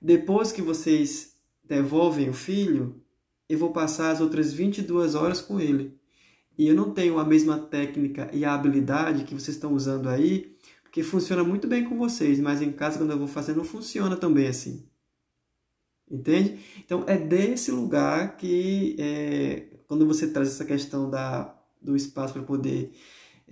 [0.00, 3.00] Depois que vocês devolvem o filho,
[3.48, 5.96] eu vou passar as outras 22 horas com ele.
[6.58, 10.52] E eu não tenho a mesma técnica e a habilidade que vocês estão usando aí
[10.92, 14.14] que funciona muito bem com vocês, mas em casa, quando eu vou fazer, não funciona
[14.14, 14.86] também assim.
[16.08, 16.60] Entende?
[16.84, 22.42] Então, é desse lugar que, é, quando você traz essa questão da, do espaço para
[22.42, 22.92] poder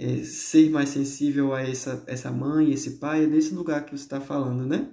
[0.01, 4.05] é, ser mais sensível a essa, essa mãe, esse pai, é desse lugar que você
[4.05, 4.91] está falando, né?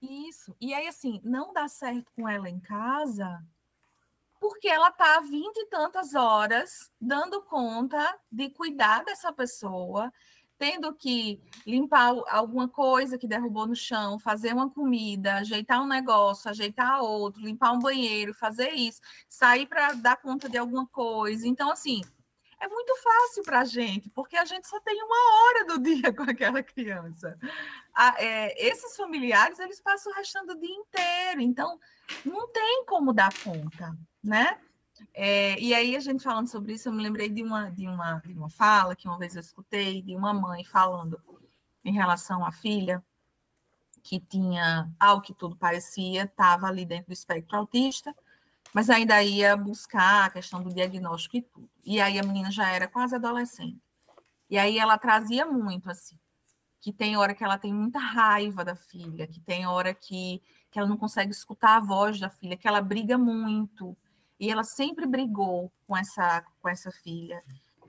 [0.00, 0.56] Isso.
[0.60, 3.40] E aí, assim, não dá certo com ela em casa
[4.42, 10.12] porque ela está vinte e tantas horas dando conta de cuidar dessa pessoa,
[10.58, 16.50] tendo que limpar alguma coisa que derrubou no chão, fazer uma comida, ajeitar um negócio,
[16.50, 21.46] ajeitar outro, limpar um banheiro, fazer isso, sair para dar conta de alguma coisa.
[21.46, 22.00] Então, assim,
[22.62, 26.12] é muito fácil para a gente, porque a gente só tem uma hora do dia
[26.12, 27.36] com aquela criança.
[28.18, 31.78] é, esses familiares, eles passam o restante do dia inteiro, então
[32.24, 34.58] não tem como dar conta, né?
[35.12, 38.20] É, e aí, a gente falando sobre isso, eu me lembrei de uma, de, uma,
[38.20, 41.20] de uma fala que uma vez eu escutei de uma mãe falando
[41.84, 43.02] em relação à filha,
[44.04, 48.14] que tinha, ao que tudo parecia, estava ali dentro do espectro autista,
[48.72, 51.68] mas ainda ia buscar a questão do diagnóstico e tudo.
[51.84, 53.80] E aí a menina já era quase adolescente.
[54.48, 56.18] E aí ela trazia muito, assim,
[56.80, 60.78] que tem hora que ela tem muita raiva da filha, que tem hora que, que
[60.78, 63.96] ela não consegue escutar a voz da filha, que ela briga muito.
[64.38, 67.42] E ela sempre brigou com essa, com essa filha.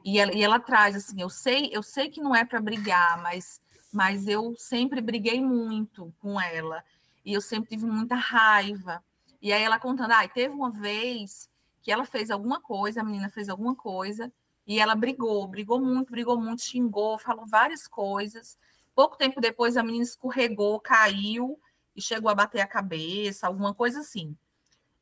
[0.06, 3.22] E ela, e ela traz assim, eu sei, eu sei que não é para brigar,
[3.22, 3.62] mas,
[3.92, 6.84] mas eu sempre briguei muito com ela.
[7.26, 9.04] E eu sempre tive muita raiva.
[9.44, 13.30] E aí ela contando, ah, teve uma vez que ela fez alguma coisa, a menina
[13.30, 14.32] fez alguma coisa,
[14.66, 18.58] e ela brigou, brigou muito, brigou muito, xingou, falou várias coisas.
[18.96, 21.60] Pouco tempo depois a menina escorregou, caiu
[21.94, 24.34] e chegou a bater a cabeça, alguma coisa assim.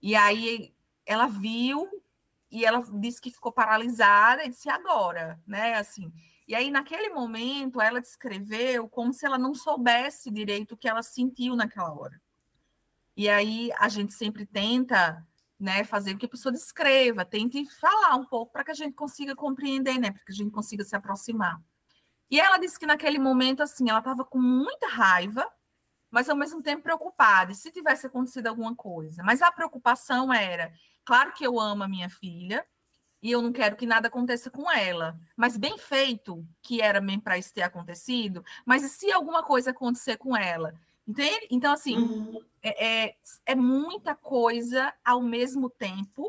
[0.02, 0.74] E aí
[1.06, 1.88] ela viu
[2.50, 5.76] e ela disse que ficou paralisada e disse agora, né?
[5.76, 6.12] Assim.
[6.48, 11.04] E aí naquele momento ela descreveu como se ela não soubesse direito o que ela
[11.04, 12.20] sentiu naquela hora.
[13.22, 15.24] E aí a gente sempre tenta
[15.60, 18.96] né, fazer com que a pessoa descreva, tente falar um pouco para que a gente
[18.96, 21.62] consiga compreender, né, para que a gente consiga se aproximar.
[22.32, 25.48] E ela disse que naquele momento, assim, ela estava com muita raiva,
[26.10, 29.22] mas ao mesmo tempo preocupada, se tivesse acontecido alguma coisa.
[29.22, 30.74] Mas a preocupação era,
[31.06, 32.66] claro que eu amo a minha filha,
[33.22, 37.38] e eu não quero que nada aconteça com ela, mas bem feito que era para
[37.38, 40.74] isso ter acontecido, mas e se alguma coisa acontecer com ela?
[41.12, 41.48] Entende?
[41.52, 42.42] Então, assim, uhum.
[42.64, 43.16] é, é,
[43.48, 46.26] é muita coisa ao mesmo tempo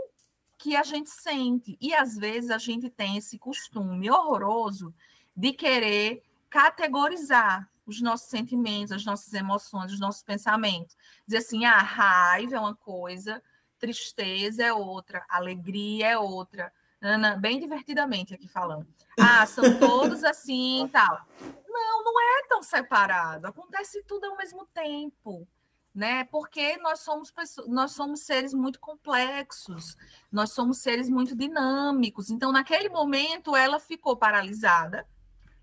[0.58, 1.78] que a gente sente.
[1.80, 4.92] E às vezes a gente tem esse costume horroroso
[5.36, 10.96] de querer categorizar os nossos sentimentos, as nossas emoções, os nossos pensamentos.
[11.26, 13.40] Dizer assim, a ah, raiva é uma coisa,
[13.78, 16.72] tristeza é outra, alegria é outra.
[17.00, 18.86] Ana, bem divertidamente aqui falando.
[19.16, 21.24] Ah, são todos assim e tal.
[21.72, 23.46] Não, não é tão separado.
[23.46, 25.48] Acontece tudo ao mesmo tempo,
[25.94, 26.24] né?
[26.24, 29.96] Porque nós somos pessoas, nós somos seres muito complexos,
[30.30, 32.30] nós somos seres muito dinâmicos.
[32.30, 35.06] Então, naquele momento, ela ficou paralisada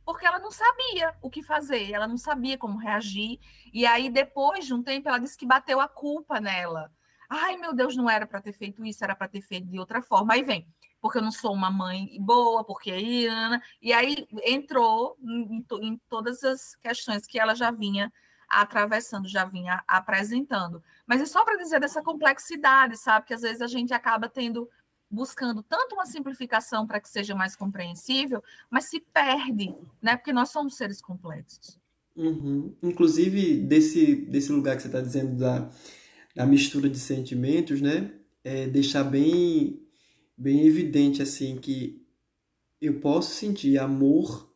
[0.10, 3.40] porque ela não sabia o que fazer, ela não sabia como reagir.
[3.72, 6.92] E aí, depois de um tempo, ela disse que bateu a culpa nela.
[7.30, 10.02] Ai, meu Deus, não era para ter feito isso, era para ter feito de outra
[10.02, 10.34] forma.
[10.34, 10.68] Aí vem,
[11.02, 13.28] porque eu não sou uma mãe boa, porque aí,
[13.82, 18.12] e aí entrou em, em, todas as questões que ela já vinha
[18.50, 20.84] atravessando, já vinha apresentando.
[21.06, 23.28] Mas é só para dizer dessa complexidade, sabe?
[23.28, 24.70] Que às vezes a gente acaba tendo
[25.10, 30.16] buscando tanto uma simplificação para que seja mais compreensível, mas se perde, né?
[30.16, 31.80] Porque nós somos seres complexos.
[32.16, 32.76] Uhum.
[32.84, 35.70] Inclusive, desse, desse lugar que você está dizendo da,
[36.36, 38.12] da mistura de sentimentos, né?
[38.44, 39.82] É deixar bem
[40.40, 42.02] bem evidente assim que
[42.82, 44.50] eu posso sentir amor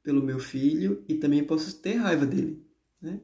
[0.00, 2.64] pelo meu filho e também posso ter raiva dele,
[3.02, 3.20] né?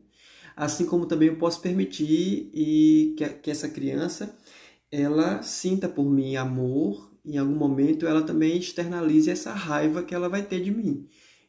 [0.56, 4.36] Assim como também eu posso permitir e que, que essa criança
[4.90, 10.28] ela sinta por mim amor, em algum momento ela também externalize essa raiva que ela
[10.28, 11.06] vai ter de mim.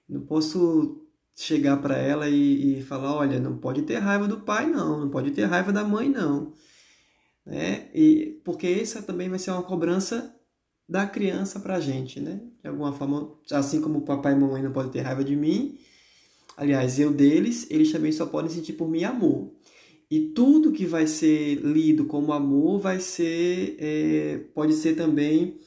[0.08, 4.70] Não posso chegar para ela e, e, falar, olha, não pode ter raiva do pai
[4.70, 6.54] não, não pode ter raiva da mãe não,
[7.44, 7.90] né?
[7.96, 10.36] E porque essa também vai ser uma cobrança
[10.88, 12.42] da criança para a gente, né?
[12.62, 15.78] De alguma forma, assim como o papai e mamãe não podem ter raiva de mim,
[16.58, 19.52] aliás, eu deles, eles também só podem sentir por mim amor.
[20.10, 25.58] E tudo que vai ser lido como amor vai ser, é, pode ser também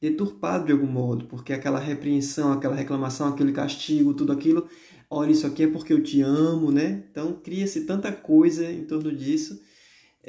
[0.00, 4.68] deturpado de algum modo, porque aquela repreensão, aquela reclamação, aquele castigo, tudo aquilo,
[5.10, 7.02] olha, isso aqui é porque eu te amo, né?
[7.10, 9.60] Então cria-se tanta coisa em torno disso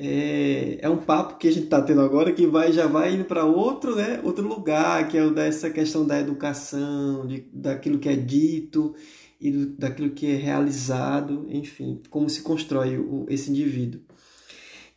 [0.02, 3.26] é, é um papo que a gente está tendo agora que vai já vai indo
[3.26, 8.08] para outro, né, outro lugar, que é o dessa questão da educação, de, daquilo que
[8.08, 8.96] é dito
[9.42, 14.02] e do, daquilo que é realizado, enfim, como se constrói o, esse indivíduo.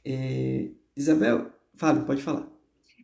[0.04, 2.46] É, Isabel, fale, pode falar.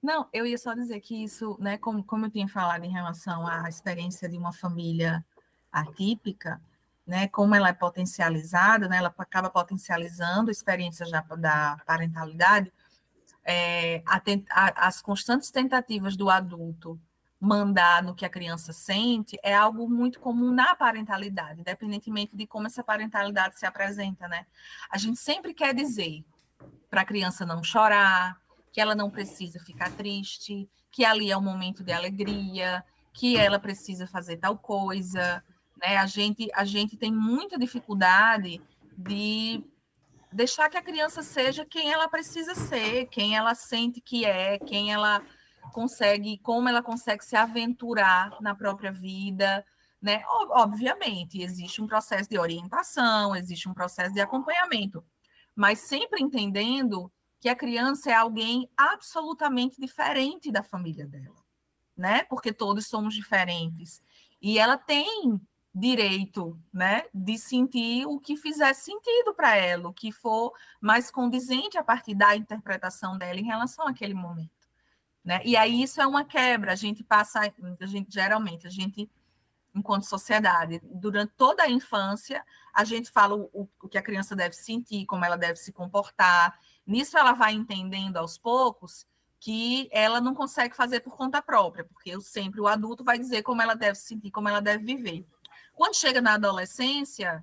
[0.00, 3.44] Não, eu ia só dizer que isso, né, como, como eu tinha falado em relação
[3.44, 5.24] à experiência de uma família
[5.72, 6.60] atípica,
[7.08, 12.70] né, como ela é potencializada, né, ela acaba potencializando experiências da, da parentalidade,
[13.42, 17.00] é, a, a, as constantes tentativas do adulto
[17.40, 22.66] mandar no que a criança sente é algo muito comum na parentalidade, independentemente de como
[22.66, 24.44] essa parentalidade se apresenta, né?
[24.90, 26.22] A gente sempre quer dizer
[26.90, 28.38] para a criança não chorar,
[28.70, 32.84] que ela não precisa ficar triste, que ali é um momento de alegria,
[33.14, 35.42] que ela precisa fazer tal coisa,
[35.80, 35.96] né?
[35.96, 38.60] A gente, a gente tem muita dificuldade
[38.96, 39.64] de
[40.32, 44.92] deixar que a criança seja quem ela precisa ser, quem ela sente que é, quem
[44.92, 45.22] ela
[45.72, 49.64] consegue, como ela consegue se aventurar na própria vida,
[50.00, 50.22] né?
[50.50, 55.04] Obviamente, existe um processo de orientação, existe um processo de acompanhamento,
[55.54, 57.10] mas sempre entendendo
[57.40, 61.36] que a criança é alguém absolutamente diferente da família dela,
[61.96, 62.24] né?
[62.24, 64.02] Porque todos somos diferentes.
[64.40, 65.40] E ela tem
[65.78, 71.78] direito, né, de sentir o que fizer sentido para ela, o que for mais condizente
[71.78, 74.50] a partir da interpretação dela em relação àquele momento,
[75.24, 75.40] né?
[75.44, 77.40] E aí isso é uma quebra, a gente passa,
[77.80, 79.10] a gente geralmente, a gente
[79.74, 84.54] enquanto sociedade, durante toda a infância, a gente fala o, o que a criança deve
[84.54, 86.58] sentir, como ela deve se comportar.
[86.86, 89.06] Nisso ela vai entendendo aos poucos
[89.40, 93.42] que ela não consegue fazer por conta própria, porque eu sempre o adulto vai dizer
[93.42, 95.24] como ela deve se sentir, como ela deve viver.
[95.78, 97.40] Quando chega na adolescência,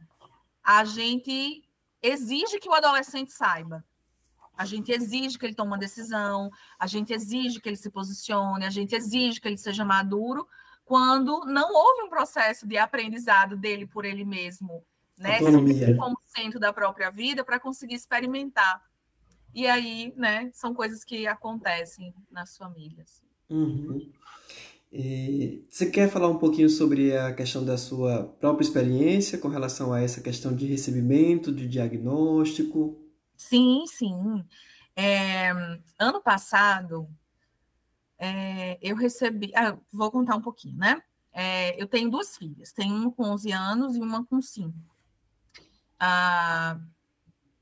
[0.62, 1.64] a gente
[2.02, 3.82] exige que o adolescente saiba.
[4.58, 8.66] A gente exige que ele tome uma decisão, a gente exige que ele se posicione,
[8.66, 10.46] a gente exige que ele seja maduro,
[10.84, 14.86] quando não houve um processo de aprendizado dele por ele mesmo,
[15.18, 15.40] né?
[15.98, 18.84] Como centro da própria vida para conseguir experimentar.
[19.54, 23.24] E aí, né, são coisas que acontecem nas famílias.
[23.50, 24.12] Uhum.
[24.98, 29.92] E você quer falar um pouquinho sobre a questão da sua própria experiência com relação
[29.92, 32.98] a essa questão de recebimento, de diagnóstico?
[33.36, 34.46] Sim, sim.
[34.96, 35.52] É,
[36.00, 37.10] ano passado,
[38.18, 39.52] é, eu recebi.
[39.54, 41.02] Ah, vou contar um pouquinho, né?
[41.34, 44.74] É, eu tenho duas filhas, tenho uma com 11 anos e uma com 5.
[46.00, 46.80] Ah,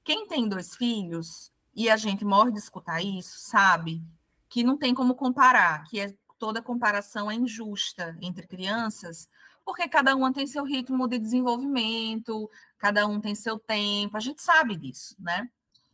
[0.03, 4.03] quem tem dois filhos, e a gente morre de escutar isso, sabe
[4.47, 6.13] que não tem como comparar, que é
[6.44, 9.30] toda comparação é injusta entre crianças,
[9.64, 14.41] porque cada uma tem seu ritmo de desenvolvimento, cada um tem seu tempo, a gente
[14.41, 15.50] sabe disso, né?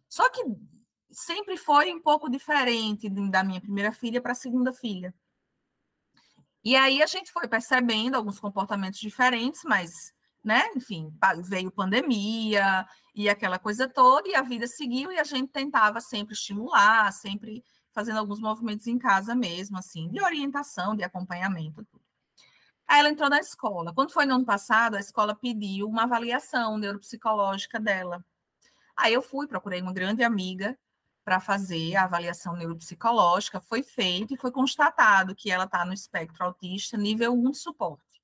[0.10, 0.44] Só que
[1.12, 5.14] sempre foi um pouco diferente da minha primeira filha para a segunda filha.
[6.64, 13.30] E aí a gente foi percebendo alguns comportamentos diferentes, mas, né, enfim, veio pandemia e
[13.30, 18.20] aquela coisa toda, e a vida seguiu e a gente tentava sempre estimular, sempre fazendo
[18.20, 21.86] alguns movimentos em casa mesmo, assim, de orientação, de acompanhamento.
[22.88, 23.94] Aí ela entrou na escola.
[23.94, 28.26] Quando foi no ano passado, a escola pediu uma avaliação neuropsicológica dela.
[28.98, 30.78] Aí eu fui, procurei uma grande amiga
[31.24, 36.44] para fazer a avaliação neuropsicológica, foi feito e foi constatado que ela está no espectro
[36.44, 38.22] autista nível 1 de suporte.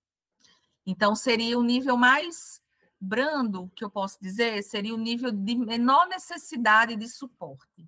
[0.84, 2.63] Então, seria o nível mais
[2.99, 7.88] brando, que eu posso dizer, seria o nível de menor necessidade de suporte.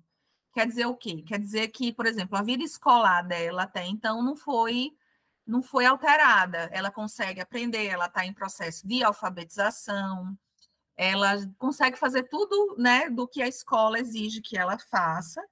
[0.52, 1.22] Quer dizer o quê?
[1.26, 4.92] Quer dizer que, por exemplo, a vida escolar dela até então não foi
[5.46, 6.68] não foi alterada.
[6.72, 10.36] Ela consegue aprender, ela está em processo de alfabetização,
[10.94, 15.42] ela consegue fazer tudo né, do que a escola exige que ela faça.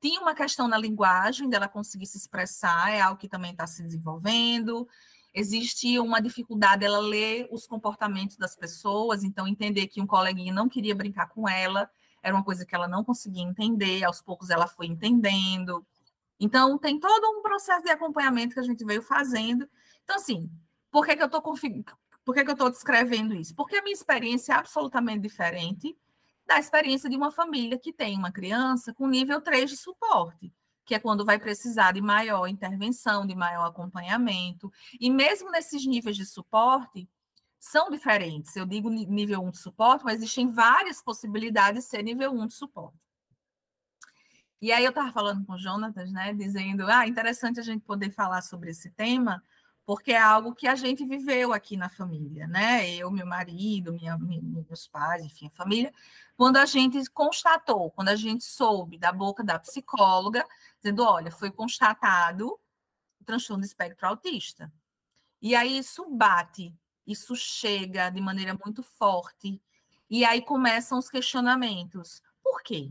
[0.00, 3.82] Tinha uma questão na linguagem dela conseguir se expressar, é algo que também está se
[3.82, 4.88] desenvolvendo.
[5.32, 10.68] Existia uma dificuldade ela ler os comportamentos das pessoas, então entender que um coleguinha não
[10.68, 11.88] queria brincar com ela,
[12.22, 15.84] era uma coisa que ela não conseguia entender, aos poucos ela foi entendendo.
[16.38, 19.68] Então, tem todo um processo de acompanhamento que a gente veio fazendo.
[20.02, 20.50] Então, assim,
[20.90, 21.42] por que, que eu estou
[22.34, 23.54] que, que eu estou descrevendo isso?
[23.54, 25.96] Porque a minha experiência é absolutamente diferente
[26.46, 30.52] da experiência de uma família que tem uma criança com nível 3 de suporte,
[30.84, 34.72] que é quando vai precisar de maior intervenção, de maior acompanhamento.
[34.98, 37.08] E mesmo nesses níveis de suporte,
[37.60, 38.56] são diferentes.
[38.56, 42.54] Eu digo nível 1 de suporte, mas existem várias possibilidades de ser nível 1 de
[42.54, 42.98] suporte.
[44.62, 48.10] E aí eu estava falando com o Jonatas, né, dizendo, ah, interessante a gente poder
[48.10, 49.42] falar sobre esse tema,
[49.86, 52.88] porque é algo que a gente viveu aqui na família, né?
[52.90, 55.92] Eu, meu marido, minha, meus pais, enfim, a família,
[56.36, 60.44] quando a gente constatou, quando a gente soube da boca da psicóloga,
[60.82, 62.58] dizendo, olha, foi constatado
[63.30, 64.72] transtorno do espectro autista.
[65.40, 66.74] E aí isso bate
[67.12, 69.60] isso chega de maneira muito forte.
[70.08, 72.22] E aí começam os questionamentos.
[72.42, 72.90] Por quê?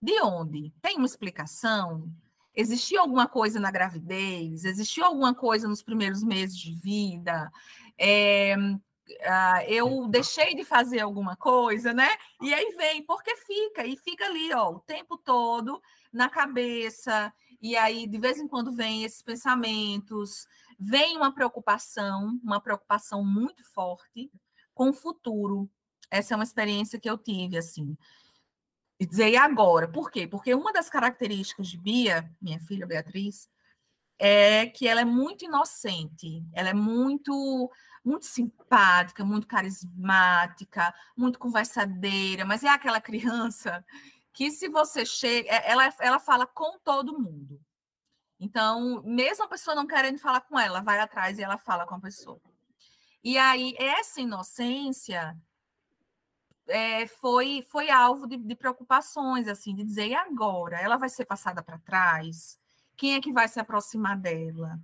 [0.00, 0.72] De onde?
[0.82, 2.12] Tem uma explicação?
[2.54, 4.64] Existiu alguma coisa na gravidez?
[4.64, 7.50] Existiu alguma coisa nos primeiros meses de vida?
[7.98, 8.54] É,
[9.66, 12.08] eu deixei de fazer alguma coisa, né?
[12.40, 15.80] E aí vem, porque fica, e fica ali, ó, o tempo todo
[16.12, 20.46] na cabeça, e aí de vez em quando vem esses pensamentos,
[20.78, 24.30] vem uma preocupação, uma preocupação muito forte
[24.74, 25.70] com o futuro.
[26.10, 27.96] Essa é uma experiência que eu tive, assim.
[28.98, 29.88] E dizer, e agora?
[29.90, 30.26] Por quê?
[30.26, 33.48] Porque uma das características de Bia, minha filha Beatriz,
[34.18, 37.70] é que ela é muito inocente, ela é muito
[38.04, 43.84] muito simpática, muito carismática, muito conversadeira, mas é aquela criança
[44.32, 47.60] que se você chega, é, ela, ela fala com todo mundo.
[48.44, 51.94] Então, mesmo a pessoa não querendo falar com ela, vai atrás e ela fala com
[51.94, 52.38] a pessoa.
[53.22, 55.34] E aí, essa inocência
[56.68, 60.78] é, foi, foi alvo de, de, preocupações, assim, de dizer, e agora?
[60.78, 62.60] Ela vai ser passada para trás?
[62.98, 64.78] Quem é que vai se aproximar dela?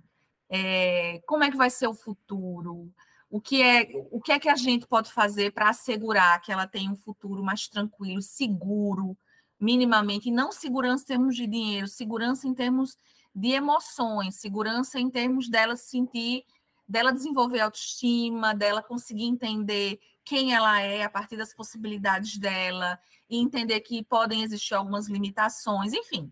[0.49, 2.91] É, como é que vai ser o futuro?
[3.29, 6.65] O que é, o que é que a gente pode fazer para assegurar que ela
[6.65, 9.15] tenha um futuro mais tranquilo, seguro,
[9.59, 12.97] minimamente, e não segurança em termos de dinheiro, segurança em termos
[13.33, 16.43] de emoções, segurança em termos dela sentir,
[16.87, 23.37] dela desenvolver autoestima, dela conseguir entender quem ela é a partir das possibilidades dela e
[23.37, 26.31] entender que podem existir algumas limitações, enfim,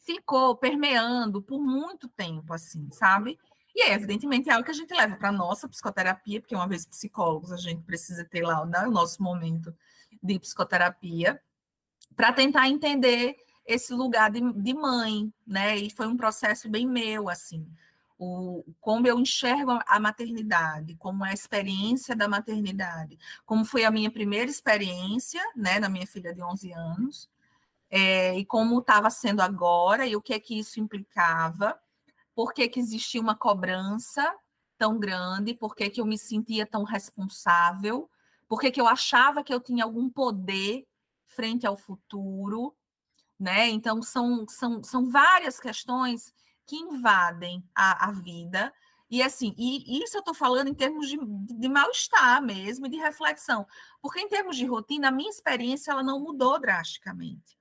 [0.00, 3.38] ficou permeando por muito tempo, assim, sabe?
[3.74, 6.68] E é, evidentemente, é algo que a gente leva para a nossa psicoterapia, porque uma
[6.68, 9.74] vez psicólogos, a gente precisa ter lá né, o nosso momento
[10.22, 11.40] de psicoterapia,
[12.14, 13.36] para tentar entender
[13.72, 15.76] esse lugar de, de mãe, né?
[15.76, 17.66] E foi um processo bem meu, assim.
[18.18, 23.90] O, como eu enxergo a maternidade, como é a experiência da maternidade, como foi a
[23.90, 27.28] minha primeira experiência, né, na minha filha de 11 anos,
[27.90, 31.76] é, e como estava sendo agora, e o que é que isso implicava,
[32.34, 34.34] por que, que existia uma cobrança
[34.78, 38.08] tão grande, por que, que eu me sentia tão responsável,
[38.48, 40.86] por que, que eu achava que eu tinha algum poder
[41.26, 42.74] frente ao futuro,
[43.42, 43.68] né?
[43.68, 46.32] Então, são, são, são várias questões
[46.64, 48.72] que invadem a, a vida.
[49.10, 53.66] E assim, e isso eu estou falando em termos de, de mal-estar mesmo, de reflexão.
[54.00, 57.58] Porque em termos de rotina, a minha experiência ela não mudou drasticamente,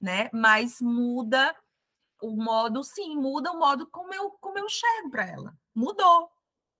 [0.00, 0.30] né?
[0.32, 1.54] Mas muda
[2.22, 5.58] o modo, sim, muda o modo como eu, como eu enxergo para ela.
[5.74, 6.30] Mudou.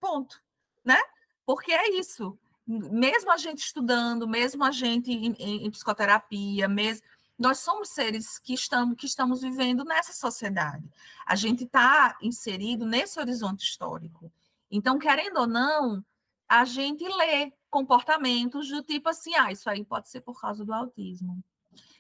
[0.01, 0.41] Ponto.
[0.85, 0.99] Né?
[1.45, 2.39] Porque é isso.
[2.65, 7.05] Mesmo a gente estudando, mesmo a gente em, em, em psicoterapia, mesmo
[7.39, 10.89] nós somos seres que estamos, que estamos vivendo nessa sociedade.
[11.27, 14.33] A gente está inserido nesse horizonte histórico.
[14.71, 16.05] Então, querendo ou não,
[16.49, 20.73] a gente lê comportamentos do tipo assim: ah, isso aí pode ser por causa do
[20.73, 21.43] autismo.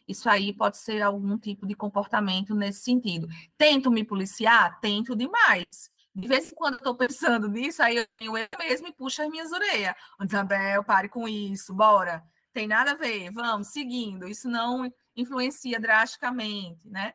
[0.06, 3.26] Isso aí pode ser algum tipo de comportamento nesse sentido.
[3.56, 4.78] Tento me policiar?
[4.80, 5.92] Tento demais.
[6.14, 9.28] De vez em quando eu estou pensando nisso, aí eu, eu mesmo e puxo as
[9.28, 9.96] minhas orelhas.
[10.22, 12.22] Isabel, pare com isso, bora.
[12.52, 14.28] Tem nada a ver, vamos, seguindo.
[14.28, 17.14] Isso não influencia drasticamente, né?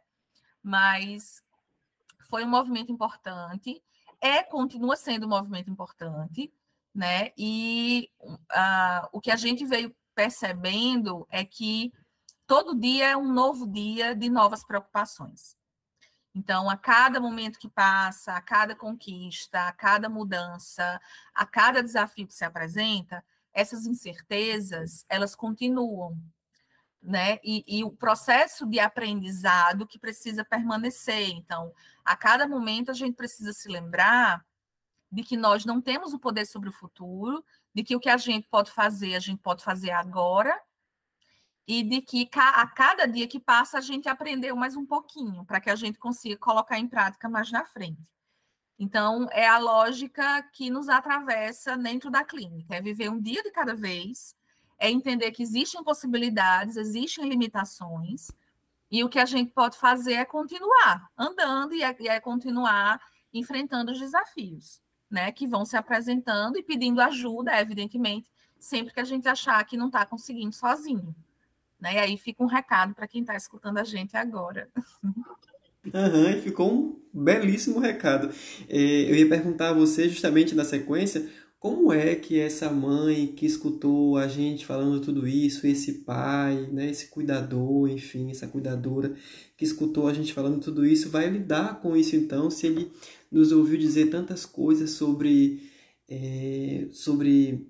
[0.61, 1.43] Mas
[2.29, 3.81] foi um movimento importante,
[4.21, 6.53] é continua sendo um movimento importante,
[6.93, 7.31] né?
[7.37, 11.93] E uh, o que a gente veio percebendo é que
[12.45, 15.57] todo dia é um novo dia de novas preocupações.
[16.35, 21.01] Então, a cada momento que passa, a cada conquista, a cada mudança,
[21.33, 23.23] a cada desafio que se apresenta,
[23.53, 26.17] essas incertezas, elas continuam,
[27.01, 27.39] né?
[27.43, 31.29] E, e, o processo de aprendizado que precisa permanecer.
[31.29, 31.73] Então,
[32.03, 34.45] a cada momento a gente precisa se lembrar
[35.11, 37.43] de que nós não temos o poder sobre o futuro,
[37.73, 40.59] de que o que a gente pode fazer, a gente pode fazer agora,
[41.67, 45.61] e de que a cada dia que passa a gente aprendeu mais um pouquinho, para
[45.61, 48.11] que a gente consiga colocar em prática mais na frente.
[48.77, 53.51] Então, é a lógica que nos atravessa dentro da clínica, é viver um dia de
[53.51, 54.35] cada vez,
[54.79, 58.31] é entender que existem possibilidades, existem limitações,
[58.91, 62.99] e o que a gente pode fazer é continuar andando e é, e é continuar
[63.31, 65.31] enfrentando os desafios, né?
[65.31, 69.87] Que vão se apresentando e pedindo ajuda, evidentemente, sempre que a gente achar que não
[69.87, 71.15] está conseguindo sozinho.
[71.79, 71.93] Né?
[71.93, 74.67] E aí fica um recado para quem está escutando a gente agora.
[75.93, 78.33] Aham, ficou um belíssimo recado.
[78.67, 83.45] É, eu ia perguntar a você, justamente na sequência, como é que essa mãe que
[83.45, 89.13] escutou a gente falando tudo isso, esse pai, né, esse cuidador, enfim, essa cuidadora
[89.57, 92.91] que escutou a gente falando tudo isso, vai lidar com isso então, se ele
[93.29, 95.69] nos ouviu dizer tantas coisas sobre,
[96.07, 97.67] é, sobre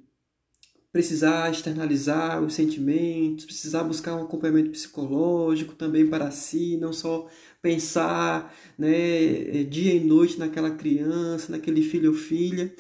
[0.91, 7.27] precisar externalizar os sentimentos, precisar buscar um acompanhamento psicológico também para si, não só
[7.62, 12.74] pensar né, dia e noite naquela criança, naquele filho ou filha.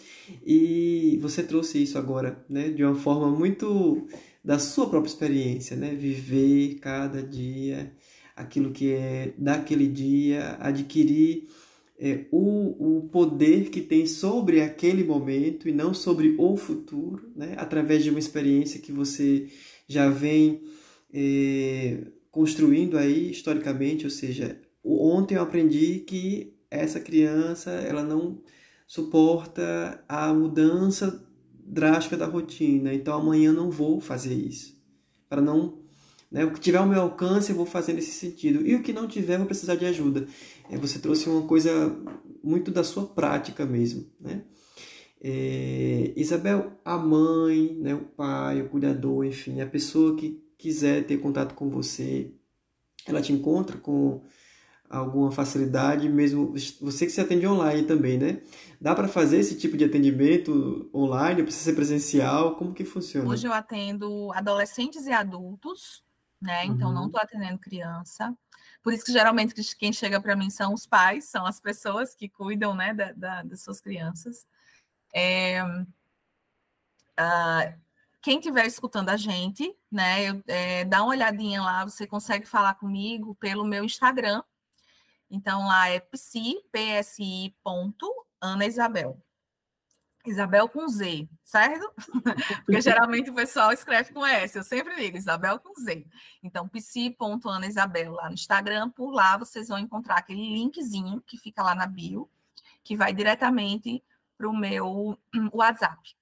[0.45, 4.07] E você trouxe isso agora né, de uma forma muito
[4.43, 5.93] da sua própria experiência, né?
[5.93, 7.91] viver cada dia
[8.35, 11.49] aquilo que é daquele dia, adquirir
[11.99, 17.55] é, o, o poder que tem sobre aquele momento e não sobre o futuro, né?
[17.57, 19.47] através de uma experiência que você
[19.85, 20.61] já vem
[21.13, 21.97] é,
[22.31, 28.41] construindo aí historicamente, ou seja, ontem eu aprendi que essa criança ela não
[28.87, 31.23] suporta a mudança
[31.53, 34.75] drástica da rotina, então amanhã não vou fazer isso.
[35.29, 35.79] Para não,
[36.31, 38.65] né, o que tiver ao meu alcance eu vou fazer nesse sentido.
[38.65, 40.27] E o que não tiver, vou precisar de ajuda.
[40.69, 41.95] É, você trouxe uma coisa
[42.43, 44.43] muito da sua prática mesmo, né?
[45.21, 51.17] É, Isabel, a mãe, né, o pai, o cuidador, enfim, a pessoa que quiser ter
[51.17, 52.31] contato com você,
[53.05, 54.21] ela te encontra com
[54.89, 58.41] alguma facilidade, mesmo você que se atende online também, né?
[58.81, 61.43] Dá para fazer esse tipo de atendimento online?
[61.43, 62.55] Precisa ser presencial?
[62.55, 63.29] Como que funciona?
[63.29, 66.03] Hoje eu atendo adolescentes e adultos,
[66.41, 66.65] né?
[66.65, 66.95] Então uhum.
[66.95, 68.35] não estou atendendo criança.
[68.81, 72.29] Por isso que geralmente quem chega para mim são os pais, são as pessoas que
[72.29, 74.47] cuidam, né, da, da das suas crianças.
[75.13, 75.61] É,
[77.19, 77.79] uh,
[78.21, 82.75] quem estiver escutando a gente, né, eu, é, dá uma olhadinha lá, você consegue falar
[82.75, 84.41] comigo pelo meu Instagram,
[85.29, 88.09] então lá é psi, psi, ponto,
[88.41, 89.21] Ana Isabel.
[90.25, 91.91] Isabel com Z, certo?
[92.65, 96.05] Porque geralmente o pessoal escreve com S, eu sempre digo Isabel com Z.
[96.43, 101.73] Então, psi.anaisabel lá no Instagram, por lá vocês vão encontrar aquele linkzinho que fica lá
[101.73, 102.29] na bio,
[102.83, 104.03] que vai diretamente
[104.37, 105.17] para o meu
[105.53, 106.15] WhatsApp.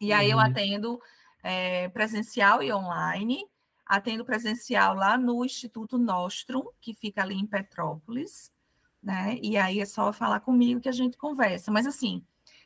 [0.00, 0.32] E aí uhum.
[0.32, 1.00] eu atendo
[1.42, 3.46] é, presencial e online,
[3.92, 8.50] atendo presencial lá no Instituto Nostrum, que fica ali em Petrópolis,
[9.02, 9.38] né?
[9.42, 11.70] E aí é só falar comigo que a gente conversa.
[11.70, 12.24] Mas assim,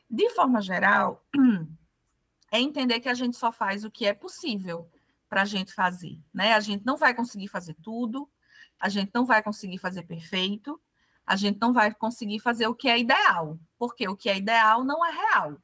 [0.08, 1.26] de forma geral,
[2.52, 4.88] é entender que a gente só faz o que é possível
[5.28, 6.52] para a gente fazer, né?
[6.52, 8.30] A gente não vai conseguir fazer tudo,
[8.78, 10.80] a gente não vai conseguir fazer perfeito,
[11.26, 14.84] a gente não vai conseguir fazer o que é ideal, porque o que é ideal
[14.84, 15.58] não é real.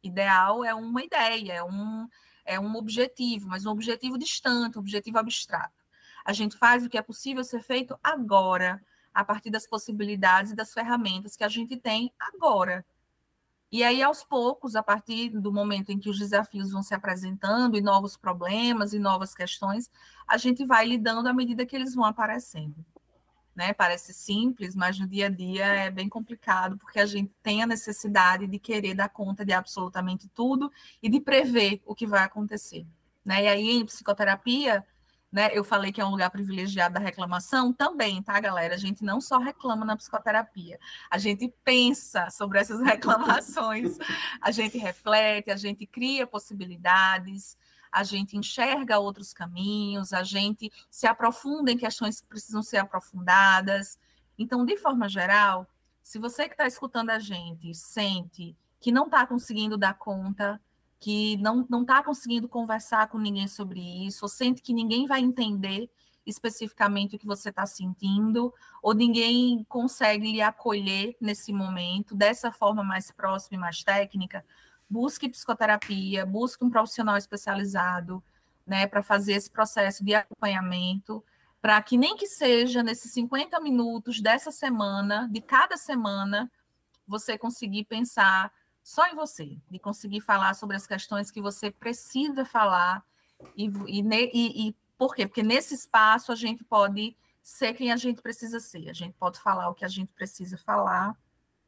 [0.00, 2.08] Ideal é uma ideia, é um,
[2.48, 5.84] é um objetivo, mas um objetivo distante, um objetivo abstrato.
[6.24, 8.82] A gente faz o que é possível ser feito agora,
[9.12, 12.84] a partir das possibilidades e das ferramentas que a gente tem agora.
[13.70, 17.76] E aí, aos poucos, a partir do momento em que os desafios vão se apresentando
[17.76, 19.90] e novos problemas e novas questões,
[20.26, 22.84] a gente vai lidando à medida que eles vão aparecendo
[23.58, 23.72] né?
[23.72, 27.66] Parece simples, mas no dia a dia é bem complicado, porque a gente tem a
[27.66, 30.70] necessidade de querer dar conta de absolutamente tudo
[31.02, 32.86] e de prever o que vai acontecer.
[33.24, 33.42] Né?
[33.42, 34.86] E aí, em psicoterapia,
[35.30, 38.76] né, eu falei que é um lugar privilegiado da reclamação, também, tá, galera?
[38.76, 40.78] A gente não só reclama na psicoterapia,
[41.10, 43.98] a gente pensa sobre essas reclamações,
[44.40, 47.58] a gente reflete, a gente cria possibilidades,
[47.90, 53.98] a gente enxerga outros caminhos, a gente se aprofunda em questões que precisam ser aprofundadas.
[54.38, 55.66] Então, de forma geral,
[56.02, 60.60] se você que está escutando a gente sente que não está conseguindo dar conta,
[61.00, 65.90] que não está conseguindo conversar com ninguém sobre isso, ou sente que ninguém vai entender
[66.26, 72.84] especificamente o que você está sentindo, ou ninguém consegue lhe acolher nesse momento dessa forma
[72.84, 74.44] mais próxima e mais técnica,
[74.88, 78.22] busque psicoterapia, busque um profissional especializado,
[78.66, 81.24] né, para fazer esse processo de acompanhamento,
[81.60, 86.50] para que nem que seja nesses 50 minutos dessa semana, de cada semana,
[87.06, 88.52] você conseguir pensar
[88.84, 93.04] só em você, de conseguir falar sobre as questões que você precisa falar
[93.56, 95.26] e, e, e, e por quê?
[95.26, 99.40] Porque nesse espaço a gente pode ser quem a gente precisa ser, a gente pode
[99.40, 101.16] falar o que a gente precisa falar,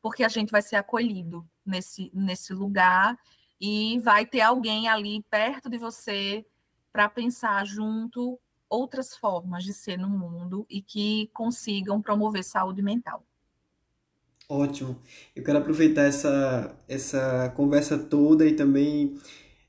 [0.02, 3.16] porque a gente vai ser acolhido nesse, nesse lugar
[3.60, 6.44] e vai ter alguém ali perto de você
[6.92, 13.24] para pensar junto outras formas de ser no mundo e que consigam promover saúde mental.
[14.48, 15.00] Ótimo.
[15.34, 19.16] Eu quero aproveitar essa, essa conversa toda e também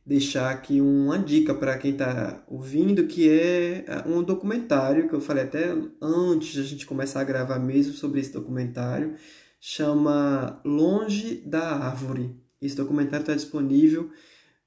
[0.05, 5.43] deixar aqui uma dica para quem está ouvindo, que é um documentário que eu falei
[5.43, 5.69] até
[6.01, 9.15] antes de a gente começar a gravar mesmo sobre esse documentário,
[9.61, 12.35] chama Longe da Árvore.
[12.59, 14.09] Esse documentário está disponível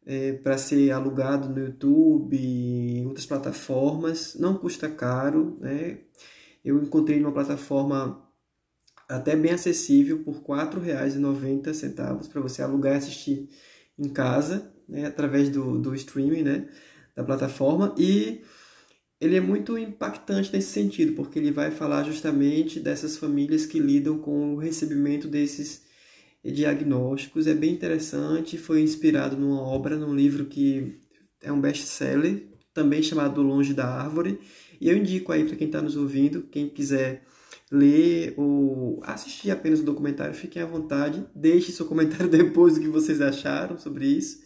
[0.07, 4.36] é, para ser alugado no YouTube e outras plataformas.
[4.36, 5.59] Não custa caro.
[5.61, 5.99] Né?
[6.64, 8.22] Eu encontrei numa plataforma
[9.09, 13.49] até bem acessível por R$ 4,90 para você alugar e assistir
[13.99, 15.07] em casa, né?
[15.07, 16.68] através do, do streaming né?
[17.16, 17.92] da plataforma.
[17.99, 18.42] E
[19.25, 24.18] ele é muito impactante nesse sentido, porque ele vai falar justamente dessas famílias que lidam
[24.18, 25.83] com o recebimento desses
[26.45, 27.47] diagnósticos.
[27.47, 31.01] É bem interessante, foi inspirado numa obra, num livro que
[31.43, 34.39] é um best-seller, também chamado Longe da Árvore.
[34.79, 37.25] E eu indico aí para quem está nos ouvindo, quem quiser
[37.72, 41.25] ler ou assistir apenas o documentário, fiquem à vontade.
[41.35, 44.43] Deixe seu comentário depois do que vocês acharam sobre isso.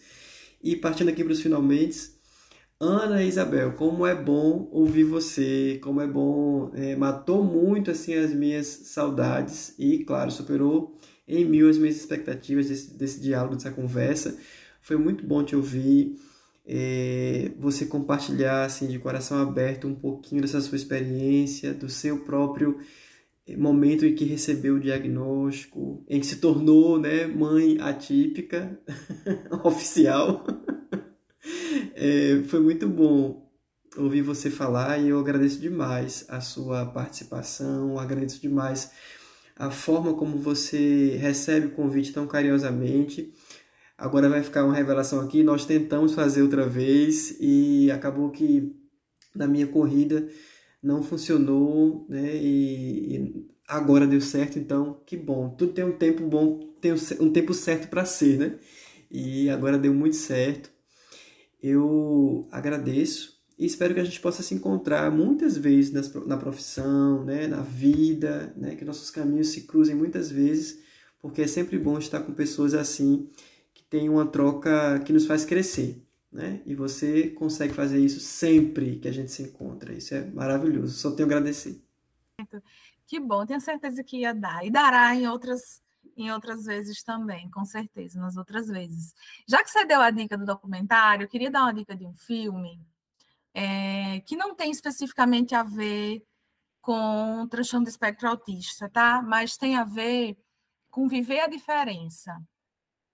[0.63, 2.18] E partindo aqui para os finalmente,
[2.81, 8.33] Ana Isabel, como é bom ouvir você, como é bom, é, matou muito assim as
[8.33, 14.39] minhas saudades e, claro, superou em mil as minhas expectativas desse, desse diálogo, dessa conversa.
[14.81, 16.15] Foi muito bom te ouvir,
[16.65, 22.79] é, você compartilhar assim de coração aberto um pouquinho dessa sua experiência, do seu próprio
[23.45, 28.81] é, momento em que recebeu o diagnóstico, em que se tornou né, mãe atípica,
[29.65, 30.47] oficial.
[32.01, 33.51] É, foi muito bom
[33.97, 38.93] ouvir você falar e eu agradeço demais a sua participação, agradeço demais
[39.57, 43.33] a forma como você recebe o convite tão carinhosamente.
[43.97, 48.77] Agora vai ficar uma revelação aqui, nós tentamos fazer outra vez e acabou que
[49.35, 50.29] na minha corrida
[50.81, 52.37] não funcionou, né?
[52.37, 55.51] E, e agora deu certo, então que bom.
[55.51, 58.59] Tudo tem um tempo bom, tem um tempo certo para ser, né?
[59.11, 60.78] E agora deu muito certo.
[61.63, 65.93] Eu agradeço e espero que a gente possa se encontrar muitas vezes
[66.27, 70.81] na profissão, né, na vida, né, que nossos caminhos se cruzem muitas vezes,
[71.21, 73.29] porque é sempre bom estar com pessoas assim
[73.75, 76.01] que têm uma troca que nos faz crescer,
[76.31, 76.63] né?
[76.65, 79.93] E você consegue fazer isso sempre que a gente se encontra.
[79.93, 80.97] Isso é maravilhoso.
[80.97, 81.83] Só tenho a agradecer.
[83.07, 85.83] Que bom, tenho certeza que ia dar e dará em outras
[86.23, 89.15] em outras vezes também, com certeza, nas outras vezes.
[89.47, 92.15] Já que você deu a dica do documentário, eu queria dar uma dica de um
[92.15, 92.81] filme
[93.55, 96.25] é, que não tem especificamente a ver
[96.81, 99.23] com transtorno do espectro autista, tá?
[99.23, 100.37] Mas tem a ver
[100.91, 102.41] com viver a diferença,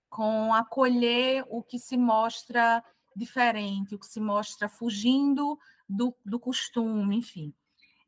[0.09, 2.83] com acolher o que se mostra
[3.15, 7.53] diferente, o que se mostra fugindo do, do costume, enfim.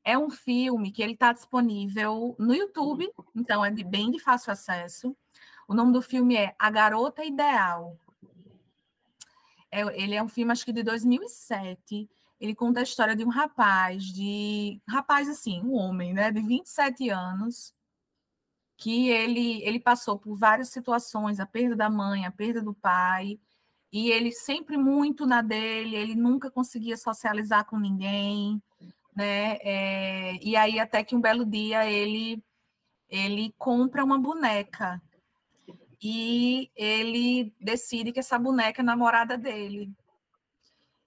[0.08, 4.54] É um filme que ele está disponível no YouTube, então é de, bem de fácil
[4.54, 5.14] acesso.
[5.68, 8.00] O nome do filme é A Garota Ideal.
[9.70, 12.10] É, ele é um filme, acho que de 2007.
[12.40, 17.10] Ele conta a história de um rapaz, de rapaz assim, um homem, né, de 27
[17.10, 17.76] anos,
[18.78, 23.38] que ele ele passou por várias situações, a perda da mãe, a perda do pai,
[23.92, 28.62] e ele sempre muito na dele, ele nunca conseguia socializar com ninguém,
[29.18, 29.58] né?
[29.62, 32.44] É, e aí até que um belo dia ele
[33.10, 35.02] ele compra uma boneca
[36.02, 39.92] e ele decide que essa boneca é namorada dele.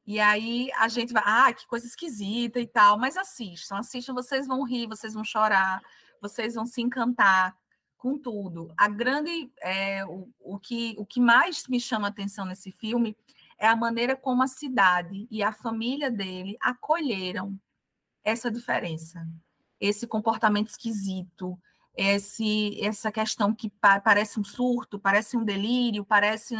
[0.06, 4.46] E aí a gente vai, ah, que coisa esquisita e tal, mas assistam, assistam, vocês
[4.46, 5.80] vão rir, vocês vão chorar,
[6.20, 7.56] vocês vão se encantar
[7.96, 8.72] com tudo.
[8.76, 13.16] A grande, é, o, o, que, o que mais me chama a atenção nesse filme
[13.58, 17.56] é a maneira como a cidade e a família dele acolheram
[18.24, 19.26] essa diferença,
[19.80, 21.58] esse comportamento esquisito,
[21.96, 26.54] esse, essa questão que pa parece um surto, parece um delírio, parece.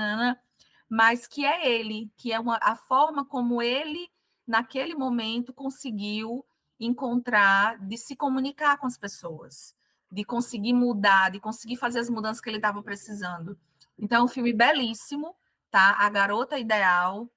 [0.88, 4.08] Mas que é ele, que é uma, a forma como ele,
[4.46, 6.44] naquele momento, conseguiu
[6.78, 9.74] encontrar, de se comunicar com as pessoas,
[10.10, 13.58] de conseguir mudar, de conseguir fazer as mudanças que ele estava precisando.
[13.98, 15.36] Então, é um filme belíssimo,
[15.70, 15.96] tá?
[15.98, 17.30] A Garota Ideal,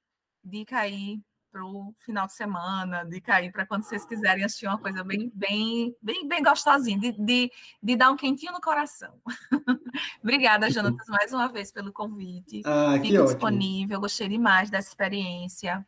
[0.44, 1.22] dica aí
[1.54, 5.32] para o final de semana, de cair para quando vocês quiserem assistir uma coisa bem,
[5.36, 7.52] bem, bem, bem gostosinha, de, de,
[7.82, 9.14] de dar um quentinho no coração.
[10.24, 12.64] Obrigada, Jonatas, mais uma vez pelo convite.
[12.66, 15.86] Ah, Fico disponível, gostei demais dessa experiência.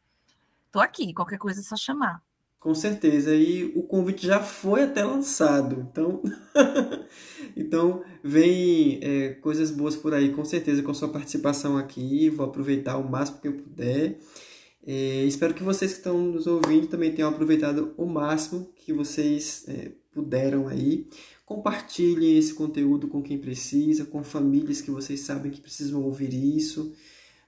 [0.67, 2.21] Estou aqui, qualquer coisa é só chamar.
[2.59, 6.21] Com certeza, e o convite já foi até lançado, então,
[7.55, 12.97] então vem é, coisas boas por aí, com certeza, com sua participação aqui, vou aproveitar
[12.97, 14.19] o máximo que eu puder.
[14.85, 19.65] É, espero que vocês que estão nos ouvindo também tenham aproveitado o máximo que vocês
[19.67, 21.07] é, puderam aí.
[21.45, 26.93] Compartilhem esse conteúdo com quem precisa, com famílias que vocês sabem que precisam ouvir isso.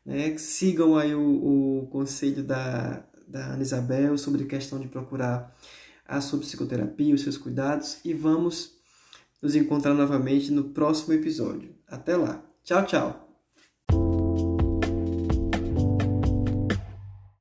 [0.05, 0.35] Né?
[0.38, 5.55] Sigam aí o, o conselho da, da Ana Isabel sobre a questão de procurar
[6.07, 8.77] a sua psicoterapia, os seus cuidados e vamos
[9.41, 11.75] nos encontrar novamente no próximo episódio.
[11.88, 12.43] Até lá.
[12.63, 13.26] Tchau, tchau.